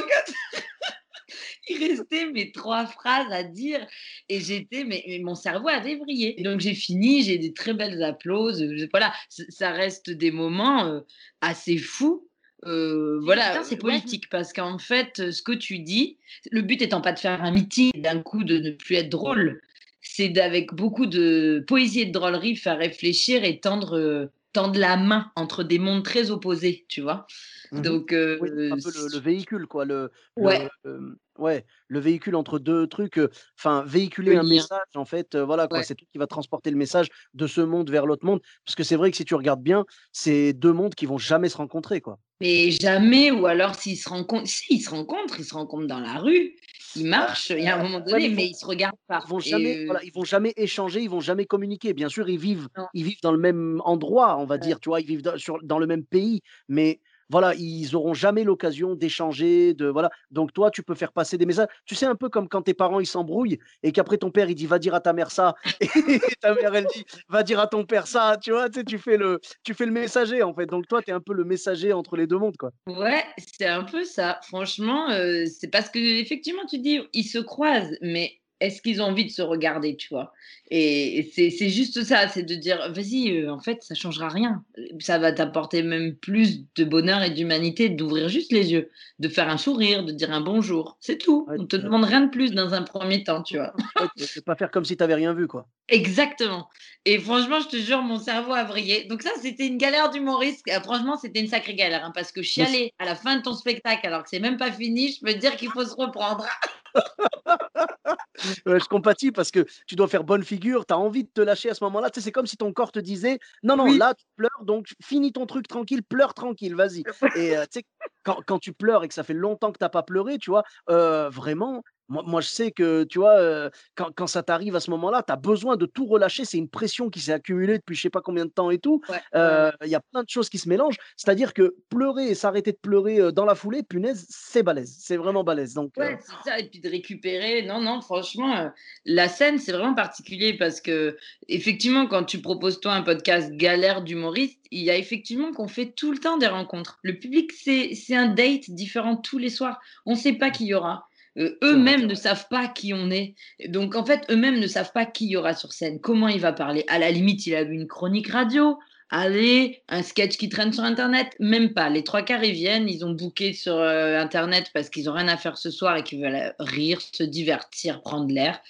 Il 1.68 1.78
restait 1.78 2.30
mes 2.30 2.52
3 2.52 2.86
phrases 2.86 3.30
à 3.30 3.42
dire 3.42 3.86
et 4.28 4.40
j'étais 4.40 4.84
mais 4.84 5.04
mais 5.06 5.18
mon 5.20 5.34
cerveau 5.34 5.68
avait 5.68 5.96
vrillé. 5.96 6.36
Donc 6.42 6.60
j'ai 6.60 6.74
fini, 6.74 7.22
j'ai 7.22 7.38
des 7.38 7.52
très 7.52 7.74
belles 7.74 8.02
applauses, 8.02 8.60
je 8.60 8.86
voilà, 8.90 9.12
ça 9.28 9.70
reste 9.70 10.10
des 10.10 10.30
moments, 10.30 10.86
heu, 10.86 11.04
assez 11.40 11.78
fous. 11.78 12.28
Et 12.64 13.18
voilà, 13.22 13.64
c'est 13.64 13.74
ouais. 13.74 13.98
politique 13.98 14.28
parce 14.30 14.52
qu'en 14.52 14.78
fait, 14.78 15.32
ce 15.32 15.42
que 15.42 15.52
tu 15.52 15.80
dis, 15.80 16.18
le 16.52 16.62
but 16.62 16.80
étant 16.80 17.00
pas 17.00 17.12
de 17.12 17.18
faire 17.18 17.42
un 17.42 17.50
meeting, 17.50 17.90
d'un 17.96 18.22
coup 18.22 18.44
de 18.44 18.58
ne 18.58 18.70
plus 18.70 18.94
être 18.94 19.08
drôle, 19.08 19.60
c'est 20.00 20.28
d'avec 20.28 20.72
beaucoup 20.72 21.06
de 21.06 21.64
poésie 21.66 22.02
et 22.02 22.06
de 22.06 22.12
drôlerie, 22.12 22.56
faire 22.56 22.78
réfléchir 22.78 23.42
et 23.42 23.58
tendre, 23.58 24.30
tendre 24.52 24.78
la 24.78 24.96
main 24.96 25.32
entre 25.36 25.62
des 25.64 25.78
mondes 25.78 26.04
très 26.04 26.30
opposés, 26.30 26.86
tu 26.88 27.00
vois? 27.02 27.26
Mmh 27.72 27.78
mh. 27.92 27.98
Donc 27.98 28.12
Oui, 28.40 28.50
heu, 28.50 28.70
un 28.70 28.78
peu 28.78 28.90
le 28.92 29.18
véhicule 29.18 29.66
quoi, 29.66 29.84
le 29.84 30.10
le, 30.38 30.58
Ouais. 30.58 30.72
hem, 30.84 31.16
ouais, 31.38 31.64
le 31.88 32.00
véhicule 32.00 32.36
entre 32.36 32.58
2 32.58 32.86
trucs, 32.86 33.18
heu, 33.18 33.30
enfin 33.58 33.84
véhiculer 33.86 34.34
Le 34.34 34.36
un 34.36 34.42
lien. 34.42 34.66
message 34.66 34.80
en 34.94 35.04
fait, 35.06 35.36
voilà 35.36 35.68
quoi, 35.68 35.82
Ouais. 35.82 35.84
c'est 35.84 35.94
toi 35.94 36.06
qui 36.12 36.18
va 36.18 36.26
transporter 36.26 36.70
le 36.70 36.76
message 36.76 37.08
de 37.34 37.46
ce 37.46 37.60
monde 37.62 37.90
vers 37.90 38.04
l'autre 38.06 38.26
monde. 38.26 38.40
Parce 38.66 38.74
que 38.76 38.82
c'est 38.84 38.96
vrai 38.96 39.10
que 39.10 39.16
si 39.16 39.24
tu 39.24 39.34
regardes 39.34 39.62
bien, 39.62 39.84
c'est 40.12 40.52
2 40.52 40.72
mondes 40.72 40.94
qui 40.94 41.06
vont 41.06 41.18
jamais 41.18 41.48
se 41.48 41.56
rencontrer, 41.56 42.00
quoi. 42.00 42.18
Mais 42.40 42.70
jamais 42.72 43.30
ou 43.30 43.46
alors 43.46 43.74
s'ils 43.74 43.98
se 43.98 44.08
rencontrent 44.08 44.48
si, 44.48 44.64
ils 44.74 44.80
se 44.80 44.90
rencontrent, 44.90 45.38
ils 45.38 45.44
se 45.44 45.54
rencontrent 45.54 45.86
dans 45.86 46.00
la 46.00 46.18
rue, 46.18 46.56
ils 46.94 47.06
marchent, 47.06 47.50
il 47.50 47.60
y 47.64 47.68
a 47.68 47.76
un 47.76 47.82
moment 47.82 48.00
ouais, 48.12 48.20
donné, 48.20 48.28
mais 48.28 48.30
ils 48.30 48.44
mais 48.44 48.48
ils 48.48 48.54
se 48.54 48.66
regardent 48.66 48.96
ils 49.16 49.22
pas 49.22 49.28
vont 49.28 49.40
jamais 49.40 49.80
voilà, 49.86 50.02
ils 50.04 50.12
vont 50.12 50.24
jamais 50.24 50.52
échanger, 50.56 51.00
ils 51.02 51.10
vont 51.10 51.20
jamais 51.20 51.46
communiquer. 51.46 51.94
Bien 51.94 52.08
sûr, 52.10 52.28
ils 52.30 52.38
vivent 52.38 52.68
Non. 52.76 52.88
ils 52.94 53.04
vivent 53.04 53.20
dans 53.22 53.32
le 53.32 53.38
même 53.38 53.80
endroit, 53.84 54.38
on 54.38 54.46
va 54.46 54.58
Ouais. 54.60 54.68
dire, 54.68 54.80
tu 54.80 54.90
vois? 54.90 55.00
Ils 55.00 55.06
vivent 55.06 55.22
dans 55.22 55.38
sur 55.38 55.58
dans 55.64 55.78
le 55.78 55.86
même 55.86 56.04
pays, 56.06 56.42
mais 56.68 57.00
voilà, 57.32 57.54
ils 57.56 57.96
auront 57.96 58.14
jamais 58.14 58.44
l'occasion 58.44 58.94
d'échanger, 58.94 59.74
de 59.74 59.88
voilà. 59.88 60.10
Donc 60.30 60.52
toi, 60.52 60.70
tu 60.70 60.84
peux 60.84 60.94
faire 60.94 61.12
passer 61.12 61.38
des 61.38 61.46
messages. 61.46 61.68
Tu 61.86 61.96
sais 61.96 62.06
un 62.06 62.14
peu 62.16 62.28
comme 62.28 62.48
quand 62.48 62.62
tes 62.62 62.74
parents, 62.74 63.00
ils 63.00 63.06
s'embrouillent 63.06 63.58
et 63.82 63.92
qu'après 63.92 64.18
ton 64.18 64.30
père, 64.30 64.50
il 64.50 64.54
dit: 64.54 64.66
«Va 64.68 64.78
dire 64.78 64.94
à 64.94 65.00
ta 65.00 65.12
mère 65.14 65.30
ça» 65.32 65.54
et 65.80 66.20
ta 66.40 66.54
mère, 66.54 66.74
elle 66.74 66.86
dit: 66.86 67.04
«Va 67.28 67.42
dire 67.42 67.60
à 67.60 67.66
ton 67.66 67.84
père 67.84 68.06
ça», 68.06 68.36
tu 68.42 68.52
vois? 68.52 68.70
Tu 68.70 68.84
tu 68.84 68.98
fais 68.98 69.16
le 69.16 69.40
tu 69.64 69.74
fais 69.74 69.86
le 69.86 69.92
messager 69.92 70.42
en 70.42 70.54
fait. 70.54 70.66
Donc 70.66 70.86
toi, 70.88 71.02
tu 71.02 71.10
es 71.10 71.14
un 71.14 71.20
peu 71.20 71.34
le 71.34 71.44
messager 71.44 71.92
entre 71.92 72.16
les 72.16 72.26
2 72.26 72.38
mondes, 72.38 72.56
quoi. 72.58 72.72
Ouais, 72.88 73.24
c'est 73.38 73.66
un 73.66 73.84
peu 73.84 74.04
ça. 74.04 74.40
Franchement, 74.42 75.08
heu, 75.12 75.46
c'est 75.46 75.68
parce 75.68 75.88
qu'effectivement 75.88 76.66
tu 76.66 76.78
dis: 76.78 77.00
«Ils 77.12 77.24
se 77.24 77.38
croisent», 77.38 77.96
mais 78.00 78.41
est-ce 78.62 78.80
qu'ils 78.80 79.02
ont 79.02 79.06
envie 79.06 79.24
de 79.24 79.30
se 79.30 79.42
regarder, 79.42 79.96
tu 79.96 80.08
vois? 80.10 80.32
Et 80.70 81.30
c'est 81.34 81.68
juste 81.68 82.02
ça, 82.02 82.28
c'est 82.28 82.44
de 82.44 82.54
dire, 82.54 82.92
vas-y, 82.92 83.36
euh, 83.36 83.52
en 83.52 83.60
fait, 83.60 83.82
ça 83.82 83.94
changera 83.94 84.28
rien. 84.28 84.64
Ça 85.00 85.18
va 85.18 85.30
t'apporter 85.32 85.82
même 85.82 86.14
plus 86.14 86.64
de 86.76 86.84
bonheur 86.84 87.22
et 87.22 87.30
d'humanité 87.30 87.90
d'ouvrir 87.90 88.28
juste 88.28 88.52
les 88.52 88.72
yeux, 88.72 88.88
de 89.18 89.28
faire 89.28 89.50
un 89.50 89.58
sourire, 89.58 90.02
de 90.04 90.12
dire 90.12 90.32
un 90.32 90.40
bonjour. 90.40 90.96
C'est 91.00 91.18
tout. 91.18 91.46
On 91.48 91.66
te 91.66 91.76
demande 91.76 92.04
rien 92.04 92.22
de 92.22 92.30
plus 92.30 92.52
dans 92.52 92.72
un 92.72 92.82
premier 92.82 93.22
temps, 93.22 93.42
tu 93.42 93.58
vois. 93.58 93.74
Ouais, 94.00 94.42
pas 94.46 94.56
faire 94.56 94.70
comme 94.70 94.84
si 94.84 94.96
tu 94.96 95.02
n'avais 95.02 95.14
rien 95.14 95.34
vu, 95.34 95.46
quoi. 95.46 95.68
Exactement. 95.88 96.68
Et 97.04 97.18
franchement, 97.18 97.60
je 97.60 97.68
te 97.68 97.76
jure, 97.76 98.00
mon 98.00 98.18
cerveau 98.18 98.52
a 98.52 98.64
vrillé. 98.64 99.04
Donc 99.04 99.22
ça, 99.22 99.30
c'était 99.40 99.66
une 99.66 99.76
galère 99.76 100.10
d'humoriste. 100.10 100.64
Euh, 100.70 100.80
franchement, 100.80 101.16
c'était 101.16 101.40
une 101.40 101.48
sacrée 101.48 101.74
galère, 101.74 102.04
hein, 102.04 102.12
parce 102.14 102.32
que 102.32 102.42
chialer 102.42 102.94
à 102.98 103.04
la 103.04 103.14
fin 103.14 103.36
de 103.36 103.42
ton 103.42 103.52
spectacle, 103.52 104.06
alors 104.06 104.22
que 104.22 104.30
c'est 104.30 104.40
même 104.40 104.56
pas 104.56 104.72
fini, 104.72 105.12
je 105.12 105.20
peux 105.20 105.32
te 105.34 105.38
dire 105.38 105.56
qu'il 105.56 105.68
faut 105.70 105.84
se 105.84 105.94
reprendre. 105.94 106.46
je 108.38 108.88
compatis 108.88 109.32
parce 109.32 109.50
que 109.50 109.66
tu 109.86 109.94
dois 109.94 110.08
faire 110.08 110.24
bonne 110.24 110.42
figure, 110.42 110.86
tu 110.86 110.94
as 110.94 110.98
envie 110.98 111.24
de 111.24 111.30
te 111.32 111.40
lâcher 111.40 111.70
à 111.70 111.74
ce 111.74 111.84
moment-là. 111.84 112.10
Tu 112.10 112.20
sais, 112.20 112.24
c'est 112.24 112.32
comme 112.32 112.46
si 112.46 112.56
ton 112.56 112.72
corps 112.72 112.92
te 112.92 112.98
disait 112.98 113.38
Non, 113.62 113.76
non, 113.76 113.86
là, 113.86 114.14
tu 114.14 114.24
pleures, 114.36 114.64
donc 114.64 114.94
finis 115.02 115.32
ton 115.32 115.46
truc 115.46 115.68
tranquille, 115.68 116.02
pleure 116.02 116.34
tranquille, 116.34 116.74
vas-y. 116.74 117.02
Et 117.36 117.56
euh, 117.56 117.64
tu 117.64 117.80
sais, 117.80 117.84
quand, 118.22 118.40
quand, 118.46 118.58
tu 118.58 118.72
pleures 118.72 119.04
et 119.04 119.08
que 119.08 119.14
ça 119.14 119.24
fait 119.24 119.34
longtemps 119.34 119.72
que 119.72 119.78
tu 119.78 119.84
n'as 119.84 119.88
pas 119.88 120.02
pleuré, 120.02 120.38
tu 120.38 120.50
vois, 120.50 120.62
euh, 120.88 121.28
vraiment, 121.28 121.82
moi, 122.26 122.40
je 122.40 122.48
sais 122.48 122.70
que, 122.70 123.04
tu 123.04 123.18
vois, 123.18 123.70
quand, 123.94 124.26
ça 124.26 124.42
t'arrive 124.42 124.76
à 124.76 124.80
ce 124.80 124.90
moment-là, 124.90 125.22
tu 125.26 125.32
as 125.32 125.36
besoin 125.36 125.76
de 125.76 125.86
tout 125.86 126.06
relâcher. 126.06 126.44
C'est 126.44 126.58
une 126.58 126.68
pression 126.68 127.10
qui 127.10 127.20
s'est 127.20 127.32
accumulée 127.32 127.78
depuis 127.78 127.94
je 127.94 128.02
sais 128.02 128.10
pas 128.10 128.20
combien 128.20 128.44
de 128.44 128.50
temps 128.50 128.70
et 128.70 128.78
tout. 128.78 129.00
Il 129.34 129.88
y 129.88 129.94
a 129.94 130.00
plein 130.00 130.22
de 130.22 130.28
choses 130.28 130.48
qui 130.48 130.58
se 130.58 130.68
mélangent. 130.68 130.98
C'est-à-dire 131.16 131.54
que 131.54 131.74
pleurer 131.88 132.28
et 132.28 132.34
s'arrêter 132.34 132.72
de 132.72 132.78
pleurer 132.80 133.32
dans 133.32 133.44
la 133.44 133.54
foulée, 133.54 133.82
punaise, 133.82 134.26
c'est 134.28 134.62
balèze. 134.62 134.96
C'est 135.00 135.16
vraiment 135.16 135.44
balèze. 135.44 135.74
Donc, 135.74 135.92
ouais, 135.96 136.18
c'est 136.20 136.50
ça. 136.50 136.58
Et 136.58 136.68
puis 136.68 136.80
de 136.80 136.88
récupérer. 136.88 137.62
Non, 137.62 137.80
non, 137.80 138.00
franchement, 138.00 138.70
la 139.04 139.28
scène, 139.28 139.58
c'est 139.58 139.72
vraiment 139.72 139.94
particulier 139.94 140.56
parce 140.56 140.80
que, 140.80 141.16
effectivement, 141.48 142.06
quand 142.06 142.24
tu 142.24 142.40
proposes 142.40 142.80
toi 142.80 142.92
un 142.92 143.02
podcast 143.02 143.52
galère 143.52 144.02
d'humoriste, 144.02 144.58
il 144.70 144.82
y 144.82 144.90
a 144.90 144.96
effectivement 144.96 145.52
qu'on 145.52 145.68
fait 145.68 145.92
tout 145.92 146.12
le 146.12 146.18
temps 146.18 146.38
des 146.38 146.46
rencontres. 146.46 146.98
Le 147.02 147.18
public, 147.18 147.52
c'est 147.52 148.16
un 148.16 148.28
date 148.28 148.70
différent 148.70 149.16
tous 149.16 149.38
les 149.38 149.50
soirs. 149.50 149.78
On 150.06 150.12
ne 150.12 150.16
sait 150.16 150.32
pas 150.32 150.50
qui 150.50 150.66
y 150.66 150.74
aura. 150.74 151.08
Euh, 151.38 151.56
eux-mêmes 151.62 152.06
ne 152.06 152.14
savent 152.14 152.46
pas 152.48 152.68
qui 152.68 152.92
on 152.92 153.10
est. 153.10 153.34
Donc, 153.68 153.94
en 153.94 154.04
fait, 154.04 154.24
eux-mêmes 154.30 154.60
ne 154.60 154.66
savent 154.66 154.92
pas 154.92 155.06
qui 155.06 155.26
y 155.28 155.36
aura 155.36 155.54
sur 155.54 155.72
scène, 155.72 156.00
comment 156.00 156.28
il 156.28 156.40
va 156.40 156.52
parler? 156.52 156.84
À 156.88 156.98
la 156.98 157.10
limite, 157.10 157.46
il 157.46 157.54
a 157.54 157.64
vu 157.64 157.74
une 157.74 157.86
chronique 157.86 158.28
radio, 158.28 158.78
allez, 159.10 159.82
un 159.88 160.02
sketch 160.02 160.36
qui 160.36 160.48
traîne 160.48 160.72
sur 160.72 160.84
Internet, 160.84 161.34
même 161.40 161.72
pas. 161.72 161.88
Les 161.88 162.04
trois 162.04 162.22
quarts, 162.22 162.44
ils 162.44 162.52
viennent, 162.52 162.88
ils 162.88 163.04
ont 163.04 163.12
booké 163.12 163.54
sur 163.54 163.76
euh, 163.76 164.18
Internet 164.18 164.70
parce 164.74 164.90
qu'ils 164.90 165.04
n'ont 165.04 165.14
rien 165.14 165.28
à 165.28 165.36
faire 165.36 165.56
ce 165.56 165.70
soir 165.70 165.96
et 165.96 166.02
qu'ils 166.02 166.22
veulent 166.22 166.54
rire, 166.58 167.00
se 167.00 167.22
divertir, 167.22 168.02
prendre 168.02 168.32
l'air. 168.32 168.60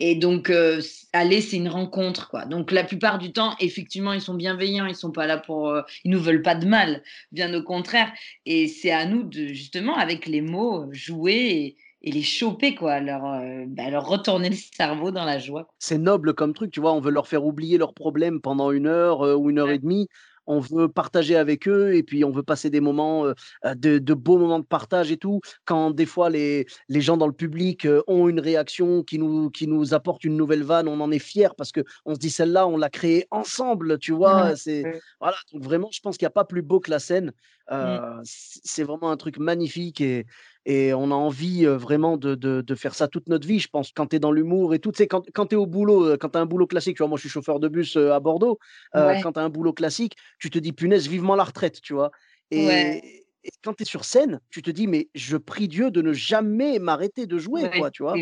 Et 0.00 0.16
donc, 0.16 0.50
euh, 0.50 0.80
aller, 1.12 1.40
c'est 1.40 1.56
une 1.56 1.68
rencontre, 1.68 2.28
quoi. 2.28 2.44
Donc, 2.46 2.72
la 2.72 2.82
plupart 2.82 3.18
du 3.18 3.32
temps, 3.32 3.54
effectivement, 3.60 4.12
ils 4.12 4.20
sont 4.20 4.34
bienveillants, 4.34 4.86
ils 4.86 4.96
sont 4.96 5.12
pas 5.12 5.26
là 5.26 5.38
pour, 5.38 5.72
ils 6.04 6.10
nous 6.10 6.20
veulent 6.20 6.42
pas 6.42 6.56
de 6.56 6.66
mal, 6.66 7.02
bien 7.30 7.54
au 7.54 7.62
contraire. 7.62 8.12
Et 8.44 8.66
c'est 8.66 8.90
à 8.90 9.06
nous 9.06 9.22
de, 9.22 9.46
justement, 9.48 9.96
avec 9.96 10.26
les 10.26 10.40
mots, 10.40 10.88
jouer 10.92 11.76
et 12.04 12.12
les 12.12 12.22
choper, 12.22 12.74
quoi, 12.74 13.00
leur, 13.00 13.24
euh, 13.24 13.64
bah, 13.66 13.88
leur 13.88 14.06
retourner 14.06 14.50
le 14.50 14.56
cerveau 14.56 15.10
dans 15.10 15.24
la 15.24 15.38
joie. 15.38 15.66
C'est 15.78 15.98
noble 15.98 16.34
comme 16.34 16.52
truc, 16.52 16.70
tu 16.70 16.80
vois, 16.80 16.92
on 16.92 17.00
veut 17.00 17.10
leur 17.10 17.26
faire 17.26 17.44
oublier 17.46 17.78
leurs 17.78 17.94
problèmes 17.94 18.42
pendant 18.42 18.70
une 18.70 18.86
heure 18.86 19.22
euh, 19.22 19.34
ou 19.34 19.48
une 19.48 19.58
heure 19.58 19.70
et 19.70 19.78
demie. 19.78 20.06
On 20.46 20.60
veut 20.60 20.88
partager 20.88 21.36
avec 21.36 21.66
eux 21.66 21.94
et 21.94 22.02
puis 22.02 22.22
on 22.22 22.30
veut 22.30 22.42
passer 22.42 22.68
des 22.68 22.82
moments, 22.82 23.24
euh, 23.24 23.32
de, 23.74 23.96
de, 23.96 24.12
beaux 24.12 24.36
moments 24.36 24.58
de 24.58 24.66
partage 24.66 25.10
et 25.10 25.16
tout. 25.16 25.40
Quand 25.64 25.90
des 25.92 26.04
fois 26.04 26.28
les, 26.28 26.66
les 26.90 27.00
gens 27.00 27.16
dans 27.16 27.26
le 27.26 27.32
public 27.32 27.88
ont 28.06 28.28
une 28.28 28.40
réaction 28.40 29.02
qui 29.02 29.18
nous, 29.18 29.48
qui 29.48 29.66
nous 29.66 29.94
apporte 29.94 30.24
une 30.24 30.36
nouvelle 30.36 30.62
vanne, 30.62 30.86
on 30.86 31.00
en 31.00 31.10
est 31.10 31.18
fier 31.18 31.54
parce 31.54 31.72
qu'on 31.72 32.14
se 32.14 32.18
dit 32.18 32.28
celle-là, 32.28 32.68
on 32.68 32.76
l'a 32.76 32.90
créée 32.90 33.26
ensemble, 33.30 33.98
tu 33.98 34.12
vois. 34.12 34.54
C'est, 34.54 35.00
voilà, 35.18 35.38
donc 35.54 35.62
vraiment, 35.62 35.88
je 35.90 36.00
pense 36.00 36.18
qu'il 36.18 36.26
n'y 36.26 36.32
a 36.32 36.32
pas 36.32 36.44
plus 36.44 36.60
beau 36.60 36.78
que 36.78 36.90
la 36.90 36.98
scène. 36.98 37.32
Mmh. 37.70 38.20
C'est 38.24 38.84
vraiment 38.84 39.10
un 39.10 39.16
truc 39.16 39.38
magnifique 39.38 40.02
et, 40.02 40.26
et 40.66 40.94
on 40.94 41.10
a 41.10 41.14
envie 41.14 41.66
vraiment 41.66 42.16
de, 42.16 42.34
de, 42.34 42.74
faire 42.74 42.94
ça 42.94 43.08
toute 43.08 43.28
notre 43.28 43.46
vie, 43.46 43.58
je 43.58 43.68
pense, 43.68 43.92
quand 43.92 44.06
tu 44.08 44.16
es 44.16 44.18
dans 44.18 44.32
l'humour 44.32 44.74
et 44.74 44.78
tout. 44.78 44.92
Quand, 45.10 45.22
quand 45.32 45.46
tu 45.46 45.54
es 45.54 45.58
au 45.58 45.66
boulot, 45.66 46.16
quand 46.18 46.30
tu 46.30 46.38
as 46.38 46.40
un 46.40 46.46
boulot 46.46 46.66
classique, 46.66 46.96
tu 46.96 47.02
vois, 47.02 47.08
moi 47.08 47.16
je 47.16 47.22
suis 47.22 47.28
chauffeur 47.28 47.60
de 47.60 47.68
bus 47.68 47.96
à 47.96 48.20
Bordeaux, 48.20 48.58
quand 48.92 49.32
tu 49.32 49.40
as 49.40 49.42
un 49.42 49.50
boulot 49.50 49.72
classique, 49.72 50.16
tu 50.38 50.50
te 50.50 50.58
dis, 50.58 50.72
punaise, 50.72 51.08
vivement 51.08 51.36
la 51.36 51.44
retraite, 51.44 51.80
tu 51.80 51.92
vois. 51.92 52.10
Et, 52.50 53.24
quand 53.62 53.74
tu 53.74 53.82
es 53.82 53.86
sur 53.86 54.04
scène, 54.04 54.40
tu 54.50 54.62
te 54.62 54.70
dis, 54.70 54.86
mais 54.86 55.08
je 55.14 55.36
prie 55.36 55.68
Dieu 55.68 55.90
de 55.90 56.00
ne 56.00 56.12
jamais 56.12 56.78
m'arrêter 56.78 57.26
de 57.26 57.38
jouer, 57.38 57.70
quoi, 57.76 57.90
tu 57.90 58.02
vois. 58.02 58.16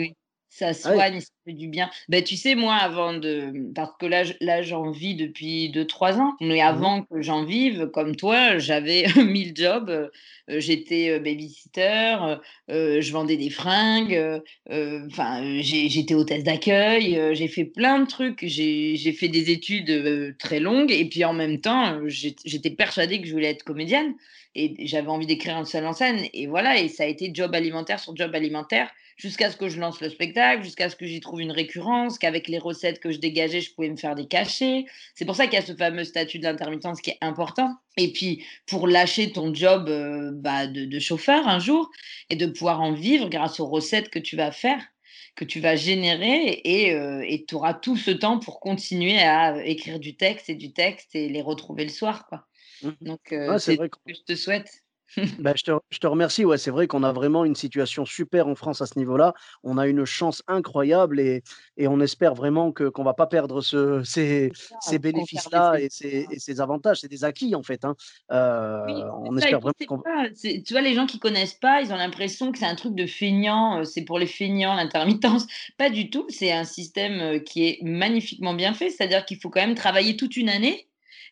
Ça 0.48 0.68
ah 0.68 0.74
soigne, 0.74 1.20
ça 1.20 1.28
fait 1.44 1.52
du 1.52 1.68
bien. 1.68 1.90
Ben, 2.08 2.22
tu 2.22 2.36
sais, 2.36 2.54
moi, 2.54 2.74
avant 2.74 3.14
de. 3.14 3.52
Parce 3.74 3.92
que 3.98 4.06
là, 4.06 4.22
là 4.40 4.62
j'en 4.62 4.90
vis 4.90 5.14
depuis 5.14 5.70
2-3 5.70 6.18
ans. 6.18 6.34
Mais 6.40 6.58
mmh 6.58 6.72
avant 6.72 7.02
que 7.02 7.20
j'en 7.22 7.44
vive, 7.44 7.86
comme 7.88 8.16
toi, 8.16 8.58
j'avais 8.58 9.04
1000 9.16 9.52
jobs. 9.56 9.90
Euh, 9.90 10.08
j'étais 10.48 11.20
babysitter, 11.20 12.16
je 12.68 13.12
vendais 13.12 13.36
des 13.36 13.50
fringues, 13.50 14.40
enfin, 14.68 15.60
j'étais 15.60 16.14
hôtesse 16.14 16.42
d'accueil, 16.42 17.20
j'ai 17.32 17.48
fait 17.48 17.64
plein 17.64 18.00
de 18.00 18.06
trucs. 18.06 18.44
J'ai 18.44 19.12
fait 19.12 19.28
des 19.28 19.50
études 19.50 20.36
très 20.38 20.60
longues. 20.60 20.90
Et 20.90 21.04
puis 21.08 21.24
en 21.24 21.32
même 21.32 21.60
temps, 21.60 22.00
j'étais 22.06 22.70
persuadée 22.70 23.20
que 23.20 23.26
je 23.26 23.32
voulais 23.32 23.50
être 23.50 23.64
comédienne. 23.64 24.14
Et 24.54 24.74
j'avais 24.86 25.08
envie 25.08 25.26
d'écrire 25.26 25.56
un 25.56 25.64
seul 25.64 25.86
en 25.86 25.92
scène. 25.92 26.26
Et 26.34 26.46
voilà, 26.46 26.78
et 26.78 26.88
ça 26.88 27.04
a 27.04 27.06
été 27.06 27.30
job 27.32 27.54
alimentaire 27.54 28.00
sur 28.00 28.14
job 28.14 28.34
alimentaire 28.34 28.90
jusqu'à 29.16 29.50
ce 29.50 29.56
que 29.56 29.68
je 29.68 29.80
lance 29.80 30.00
le 30.00 30.10
spectacle, 30.10 30.62
jusqu'à 30.62 30.90
ce 30.90 30.96
que 30.96 31.06
j'y 31.06 31.20
trouve 31.20 31.31
une 31.40 31.52
récurrence, 31.52 32.18
qu'avec 32.18 32.48
les 32.48 32.58
recettes 32.58 33.00
que 33.00 33.10
je 33.10 33.18
dégageais, 33.18 33.60
je 33.60 33.74
pouvais 33.74 33.90
me 33.90 33.96
faire 33.96 34.14
des 34.14 34.26
cachets. 34.26 34.84
C'est 35.14 35.24
pour 35.24 35.36
ça 35.36 35.46
qu'il 35.46 35.54
y 35.54 35.62
a 35.62 35.66
ce 35.66 35.74
fameux 35.74 36.04
statut 36.04 36.38
de 36.38 36.44
l'intermittence 36.44 37.00
qui 37.00 37.10
est 37.10 37.18
important. 37.20 37.74
Et 37.96 38.12
puis, 38.12 38.44
pour 38.66 38.86
lâcher 38.86 39.32
ton 39.32 39.54
job 39.54 39.88
euh, 39.88 40.30
bah, 40.34 40.66
de, 40.66 40.98
chauffeur 40.98 41.48
un 41.48 41.58
jour 41.58 41.90
et 42.30 42.36
de 42.36 42.46
pouvoir 42.46 42.80
en 42.80 42.92
vivre 42.92 43.28
grâce 43.28 43.60
aux 43.60 43.66
recettes 43.66 44.10
que 44.10 44.18
tu 44.18 44.36
vas 44.36 44.52
faire, 44.52 44.82
que 45.34 45.44
tu 45.44 45.60
vas 45.60 45.76
générer, 45.76 46.60
et 46.64 46.94
euh, 46.94 47.24
tu 47.48 47.54
auras 47.54 47.74
tout 47.74 47.96
ce 47.96 48.10
temps 48.10 48.38
pour 48.38 48.60
continuer 48.60 49.18
à 49.18 49.64
écrire 49.64 49.98
du 49.98 50.16
texte 50.16 50.50
et 50.50 50.54
du 50.54 50.72
texte 50.72 51.14
et 51.14 51.28
les 51.28 51.42
retrouver 51.42 51.84
le 51.84 51.90
soir. 51.90 52.26
Quoi. 52.26 52.46
Mmh 52.82 52.90
Donc, 53.00 53.32
euh, 53.32 53.58
c'est 53.58 53.76
ce 53.76 53.82
que 53.82 53.98
je 54.08 54.22
te 54.26 54.34
souhaite. 54.34 54.81
Bah, 55.38 55.52
je, 55.56 55.62
te, 55.62 55.72
je, 55.90 55.98
te, 55.98 56.06
remercie. 56.06 56.44
Ouais, 56.44 56.58
c'est 56.58 56.70
vrai 56.70 56.86
qu'on 56.86 57.02
a 57.02 57.12
vraiment 57.12 57.44
une 57.44 57.54
situation 57.54 58.04
super 58.04 58.48
en 58.48 58.54
France 58.54 58.80
à 58.80 58.86
ce 58.86 58.98
niveau-là. 58.98 59.34
On 59.62 59.76
a 59.78 59.86
une 59.86 60.04
chance 60.04 60.42
incroyable 60.46 61.20
et, 61.20 61.42
et 61.76 61.86
on 61.86 62.00
espère 62.00 62.34
vraiment 62.34 62.72
que, 62.72 62.88
qu'on 62.88 63.02
ne 63.02 63.06
va 63.06 63.14
pas 63.14 63.26
perdre 63.26 63.60
ce, 63.60 64.02
ces, 64.04 64.52
ces 64.80 64.98
bénéfices-là 64.98 65.80
et 65.80 65.88
ces, 65.90 66.26
et 66.30 66.38
ces, 66.38 66.60
avantages. 66.60 67.00
C'est 67.00 67.08
des 67.08 67.24
acquis 67.24 67.54
en 67.54 67.62
fait. 67.62 67.84
Hein. 67.84 67.94
Euh, 68.30 68.86
on 69.24 69.36
espère 69.36 69.60
vraiment 69.60 70.02
Tu 70.34 70.72
vois, 70.72 70.80
les 70.80 70.94
gens 70.94 71.06
qui 71.06 71.18
connaissent 71.18 71.54
pas, 71.54 71.82
ils 71.82 71.92
ont 71.92 71.96
l'impression 71.96 72.52
que 72.52 72.58
c'est 72.58 72.66
un 72.66 72.76
truc 72.76 72.94
de 72.94 73.06
feignant, 73.06 73.80
euh, 73.80 73.84
c'est 73.84 74.04
pour 74.04 74.18
les 74.18 74.26
feignants, 74.26 74.74
l'intermittence. 74.76 75.46
Pas 75.76 75.90
du 75.90 76.10
tout. 76.10 76.26
C'est 76.28 76.52
un 76.52 76.64
système 76.64 77.20
euh, 77.20 77.38
qui 77.38 77.66
est 77.66 77.78
magnifiquement 77.82 78.54
bien 78.54 78.74
fait. 78.74 78.90
C'est-à-dire 78.90 79.24
qu'il 79.24 79.38
faut 79.38 79.50
quand 79.50 79.60
même 79.60 79.74
travailler 79.74 80.16
toute 80.16 80.36
une 80.36 80.48
année. 80.48 80.88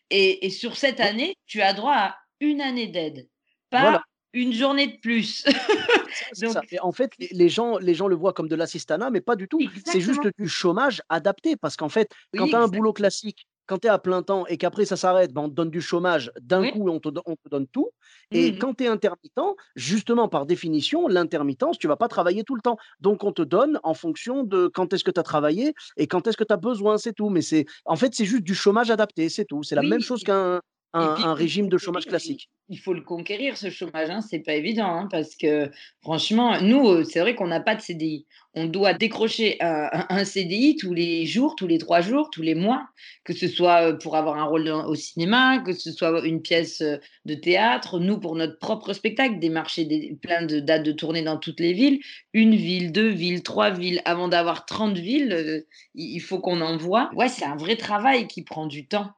Et, 0.09 0.45
et 0.45 0.49
sur 0.49 0.75
cette 0.75 0.99
année, 0.99 1.35
tu 1.47 1.61
as 1.61 1.73
droit 1.73 1.95
à 1.95 2.15
une 2.41 2.59
année 2.59 2.87
d'aide 2.87 3.27
pas 3.71 4.03
une 4.33 4.53
journée 4.53 4.87
de 4.87 4.97
plus. 4.99 5.45
en 6.81 6.91
fait, 6.91 7.11
les 7.19 7.49
gens, 7.49 7.77
les 7.77 7.93
gens 7.93 8.07
le 8.07 8.15
voient 8.15 8.33
comme 8.33 8.47
de 8.47 8.55
l'assistanat, 8.55 9.09
mais 9.09 9.21
pas 9.21 9.35
du 9.35 9.47
tout. 9.47 9.59
C'est 9.85 10.01
juste 10.01 10.21
du 10.37 10.47
chômage 10.47 11.01
adapté. 11.09 11.55
Parce 11.55 11.75
qu'en 11.75 11.89
fait, 11.89 12.09
quand 12.37 12.47
tu 12.47 12.55
as 12.55 12.59
un 12.59 12.67
boulot 12.67 12.93
classique, 12.93 13.47
quand 13.67 13.77
tu 13.77 13.87
es 13.87 13.89
à 13.89 13.99
plein 13.99 14.21
temps 14.21 14.45
et 14.47 14.57
qu'après 14.57 14.85
ça 14.85 14.97
s'arrête, 14.97 15.31
ben 15.31 15.43
on 15.43 15.49
te 15.49 15.53
donne 15.53 15.69
du 15.69 15.79
chômage 15.79 16.31
d'un 16.41 16.69
coup 16.71 16.89
et 16.89 16.91
on 16.91 16.99
te, 16.99 17.07
on 17.25 17.35
te, 17.35 17.49
donne 17.49 17.67
tout. 17.67 17.89
Et 18.31 18.51
mmh 18.51 18.57
quand 18.57 18.73
tu 18.73 18.83
es 18.83 18.87
intermittent, 18.87 19.39
justement 19.75 20.27
par 20.27 20.45
définition, 20.45 21.07
l'intermittence, 21.07 21.77
tu 21.77 21.87
vas 21.87 21.95
pas 21.95 22.09
travailler 22.09 22.43
tout 22.43 22.55
le 22.55 22.61
temps. 22.61 22.77
Donc 22.99 23.23
on 23.23 23.31
te 23.31 23.41
donne 23.41 23.79
en 23.83 23.93
fonction 23.93 24.43
de 24.43 24.67
quand 24.67 24.91
est-ce 24.91 25.05
que 25.05 25.11
tu 25.11 25.19
as 25.19 25.23
travaillé 25.23 25.73
et 25.95 26.07
quand 26.07 26.27
est-ce 26.27 26.35
que 26.35 26.43
tu 26.43 26.53
as 26.53 26.57
besoin, 26.57 26.97
c'est 26.97 27.13
tout. 27.13 27.29
Mais 27.29 27.41
c'est 27.41 27.65
en 27.85 27.95
fait, 27.95 28.13
c'est 28.13 28.25
juste 28.25 28.43
du 28.43 28.55
chômage 28.55 28.91
adapté, 28.91 29.29
c'est 29.29 29.45
tout. 29.45 29.63
C'est 29.63 29.75
la 29.75 29.83
même 29.83 30.01
chose 30.01 30.23
qu'un 30.23 30.59
un, 30.93 31.33
régime 31.33 31.69
de 31.69 31.77
chômage 31.77 32.05
classique. 32.05 32.49
Il 32.69 32.79
faut 32.79 32.93
le 32.93 33.01
conquérir, 33.01 33.57
ce 33.57 33.69
chômage. 33.69 34.09
Hein. 34.09 34.21
C'est 34.21 34.39
pas 34.39 34.53
évident, 34.53 34.87
hein, 34.87 35.07
parce 35.09 35.35
que 35.35 35.69
franchement, 36.01 36.61
nous, 36.61 36.87
euh, 36.87 37.03
c'est 37.03 37.19
vrai 37.19 37.35
qu'on 37.35 37.47
n'a 37.47 37.59
pas 37.59 37.75
de 37.75 37.81
CDI. 37.81 38.25
On 38.53 38.65
doit 38.65 38.93
décrocher 38.93 39.57
un, 39.61 40.25
CDI 40.25 40.75
tous 40.75 40.93
les 40.93 41.25
jours, 41.25 41.55
tous 41.55 41.67
les 41.67 41.77
trois 41.77 42.01
jours, 42.01 42.29
tous 42.29 42.41
les 42.41 42.55
mois, 42.55 42.85
que 43.23 43.31
ce 43.31 43.47
soit 43.47 43.89
euh, 43.89 43.93
pour 43.93 44.17
avoir 44.17 44.37
un 44.37 44.43
rôle 44.43 44.67
au 44.67 44.95
cinéma, 44.95 45.59
que 45.59 45.71
ce 45.71 45.91
soit 45.91 46.25
une 46.25 46.41
pièce 46.41 46.81
euh, 46.81 46.97
de 47.23 47.35
théâtre, 47.35 47.99
nous 47.99 48.19
pour 48.19 48.35
notre 48.35 48.59
propre 48.59 48.91
spectacle, 48.91 49.39
démarcher 49.39 49.85
des, 49.85 50.17
plein 50.21 50.45
de 50.45 50.59
dates 50.59 50.83
de 50.83 50.91
tournée 50.91 51.21
dans 51.21 51.37
toutes 51.37 51.61
les 51.61 51.71
villes, 51.71 51.99
une 52.33 52.55
ville, 52.55 52.91
deux 52.91 53.09
villes, 53.09 53.43
trois 53.43 53.69
villes, 53.69 54.01
avant 54.03 54.27
d'avoir 54.27 54.65
30 54.65 54.97
villes, 54.97 55.65
il 55.95 56.19
faut 56.19 56.39
qu'on 56.39 56.59
envoie. 56.59 57.09
Ouais, 57.15 57.29
c'est 57.29 57.45
un 57.45 57.55
vrai 57.55 57.77
travail 57.77 58.27
qui 58.27 58.43
prend 58.43 58.65
du 58.65 58.85
temps. 58.85 59.11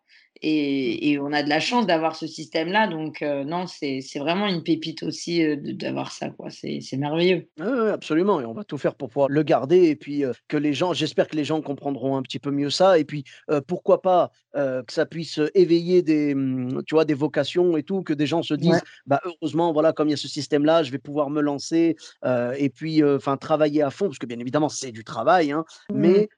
Et, 0.46 1.18
on 1.22 1.32
a 1.32 1.42
de 1.42 1.50
la 1.50 1.62
chance 1.62 1.88
d'avoir 1.88 2.18
ce 2.18 2.28
système-là. 2.28 2.88
Donc, 2.88 3.22
euh, 3.22 3.46
non, 3.46 3.66
c'est 3.66 4.02
vraiment 4.18 4.48
une 4.48 4.62
pépite 4.62 5.02
aussi 5.04 5.44
euh, 5.44 5.56
d'avoir 5.58 6.12
ça. 6.12 6.28
C'est 6.50 6.98
merveilleux. 6.98 7.48
Oui, 7.60 7.90
absolument. 7.90 8.42
Et 8.42 8.46
on 8.46 8.54
va 8.54 8.66
tout 8.66 8.78
faire 8.78 8.96
pour 8.96 9.10
pouvoir 9.10 9.30
le 9.30 9.42
garder. 9.44 9.86
Et 9.86 9.96
puis, 9.96 10.26
euh, 10.26 10.34
que 10.50 10.58
les 10.58 10.74
gens, 10.74 10.92
j'espère 10.92 11.30
que 11.30 11.38
les 11.38 11.46
gens 11.46 11.62
comprendront 11.62 12.18
un 12.18 12.22
petit 12.22 12.40
peu 12.40 12.52
mieux 12.52 12.70
ça. 12.70 13.00
Et 13.00 13.06
puis, 13.06 13.24
pourquoi 13.68 14.02
pas 14.02 14.32
que 14.54 14.94
ça 14.94 15.06
puisse 15.06 15.40
éveiller 15.56 16.04
des, 16.04 16.36
mmh, 16.36 16.84
tu 16.86 16.94
vois, 16.94 17.06
des 17.06 17.14
vocations 17.14 17.76
et 17.78 17.84
tout, 17.84 18.04
que 18.04 18.14
des 18.14 18.28
gens 18.28 18.44
se 18.44 18.54
disent, 18.54 18.84
bah, 19.06 19.20
heureusement, 19.26 19.74
voilà, 19.74 19.94
comme 19.94 20.10
il 20.10 20.12
y 20.12 20.14
a 20.14 20.18
ce 20.18 20.28
système-là, 20.28 20.84
je 20.84 20.92
vais 20.92 21.00
pouvoir 21.00 21.30
me 21.30 21.42
lancer 21.42 21.96
et 22.24 22.70
puis, 22.70 23.04
enfin, 23.04 23.38
travailler 23.38 23.82
à 23.82 23.90
fond, 23.90 24.06
parce 24.06 24.20
que 24.20 24.26
bien 24.26 24.40
évidemment, 24.40 24.70
c'est 24.70 24.92
du 24.92 25.04
travail, 25.04 25.52
hein, 25.52 25.66
mmh. 25.90 25.98
mais 25.98 26.30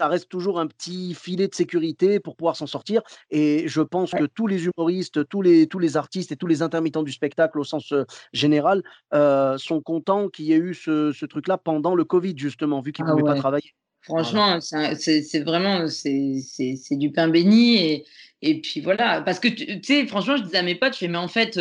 ça 0.00 0.08
reste 0.08 0.30
toujours 0.30 0.58
un 0.58 0.66
petit 0.66 1.12
filet 1.12 1.46
de 1.46 1.54
sécurité 1.54 2.20
pour 2.20 2.34
pouvoir 2.34 2.56
s'en 2.56 2.66
sortir. 2.66 3.02
Et 3.30 3.64
je 3.68 3.82
pense 3.82 4.12
que 4.12 4.24
tous 4.24 4.46
les 4.46 4.64
humoristes, 4.64 5.28
tous 5.28 5.42
les, 5.42 5.66
tous 5.66 5.78
les 5.78 5.98
artistes 5.98 6.32
et 6.32 6.36
tous 6.36 6.46
les 6.46 6.62
intermittents 6.62 7.02
du 7.02 7.12
spectacle 7.12 7.58
au 7.58 7.64
sens 7.64 7.92
général 8.32 8.82
sont 9.12 9.82
contents 9.82 10.30
qu'il 10.30 10.46
y 10.46 10.54
ait 10.54 10.56
eu 10.56 10.72
ce, 10.72 11.26
truc-là 11.26 11.58
pendant 11.58 11.94
le 11.94 12.04
Covid, 12.04 12.32
justement, 12.34 12.80
vu 12.80 12.92
qu'ils 12.92 13.04
ne 13.04 13.10
ah 13.10 13.12
pouvaient 13.12 13.34
pas 13.34 13.38
travailler. 13.38 13.74
Franchement, 14.00 14.58
c'est 14.62 15.44
vraiment 15.44 15.86
c'est 15.88 16.96
du 16.96 17.12
pain 17.12 17.28
béni. 17.28 17.76
Et, 17.76 18.04
et 18.40 18.58
puis 18.62 18.80
voilà, 18.80 19.20
parce 19.20 19.38
que 19.38 19.48
tu 19.48 19.82
sais, 19.82 20.06
franchement, 20.06 20.38
je 20.38 20.44
disais 20.44 20.56
à 20.56 20.62
mes 20.62 20.76
potes, 20.76 20.94
je 20.94 21.00
fais, 21.00 21.08
mais 21.08 21.18
en 21.18 21.28
fait, 21.28 21.60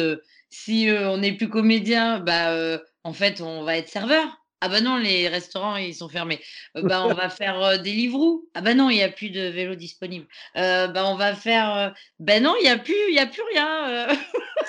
si 0.49 0.87
on 0.89 1.17
n'est 1.17 1.33
plus 1.33 1.49
comédien, 1.49 2.21
bah, 2.21 2.79
en 3.03 3.11
fait, 3.11 3.41
on 3.41 3.63
va 3.63 3.75
être 3.75 3.89
serveur. 3.89 4.38
Ah 4.61 4.69
bah 4.69 4.81
non, 4.81 4.97
les 4.97 5.27
restaurants, 5.27 5.77
ils 5.77 5.95
sont 5.95 6.09
fermés. 6.09 6.39
bah, 6.75 7.05
on 7.05 7.13
va 7.13 7.29
faire 7.29 7.81
des 7.81 7.93
livres 7.93 8.41
Ah 8.53 8.61
bah 8.61 8.73
non, 8.73 8.89
il 8.89 8.95
n'y 8.95 9.03
a 9.03 9.09
plus 9.09 9.29
de 9.29 9.41
vélo 9.41 9.75
disponible. 9.75 10.27
bah, 10.55 11.05
on 11.05 11.15
va 11.15 11.35
faire. 11.35 11.93
Ben 12.19 12.43
non, 12.43 12.55
il 12.59 12.63
n'y 12.63 12.69
a, 12.69 12.77
plus, 12.77 13.13
y 13.13 13.19
a 13.19 13.27
plus 13.27 13.43
rien. 13.53 14.07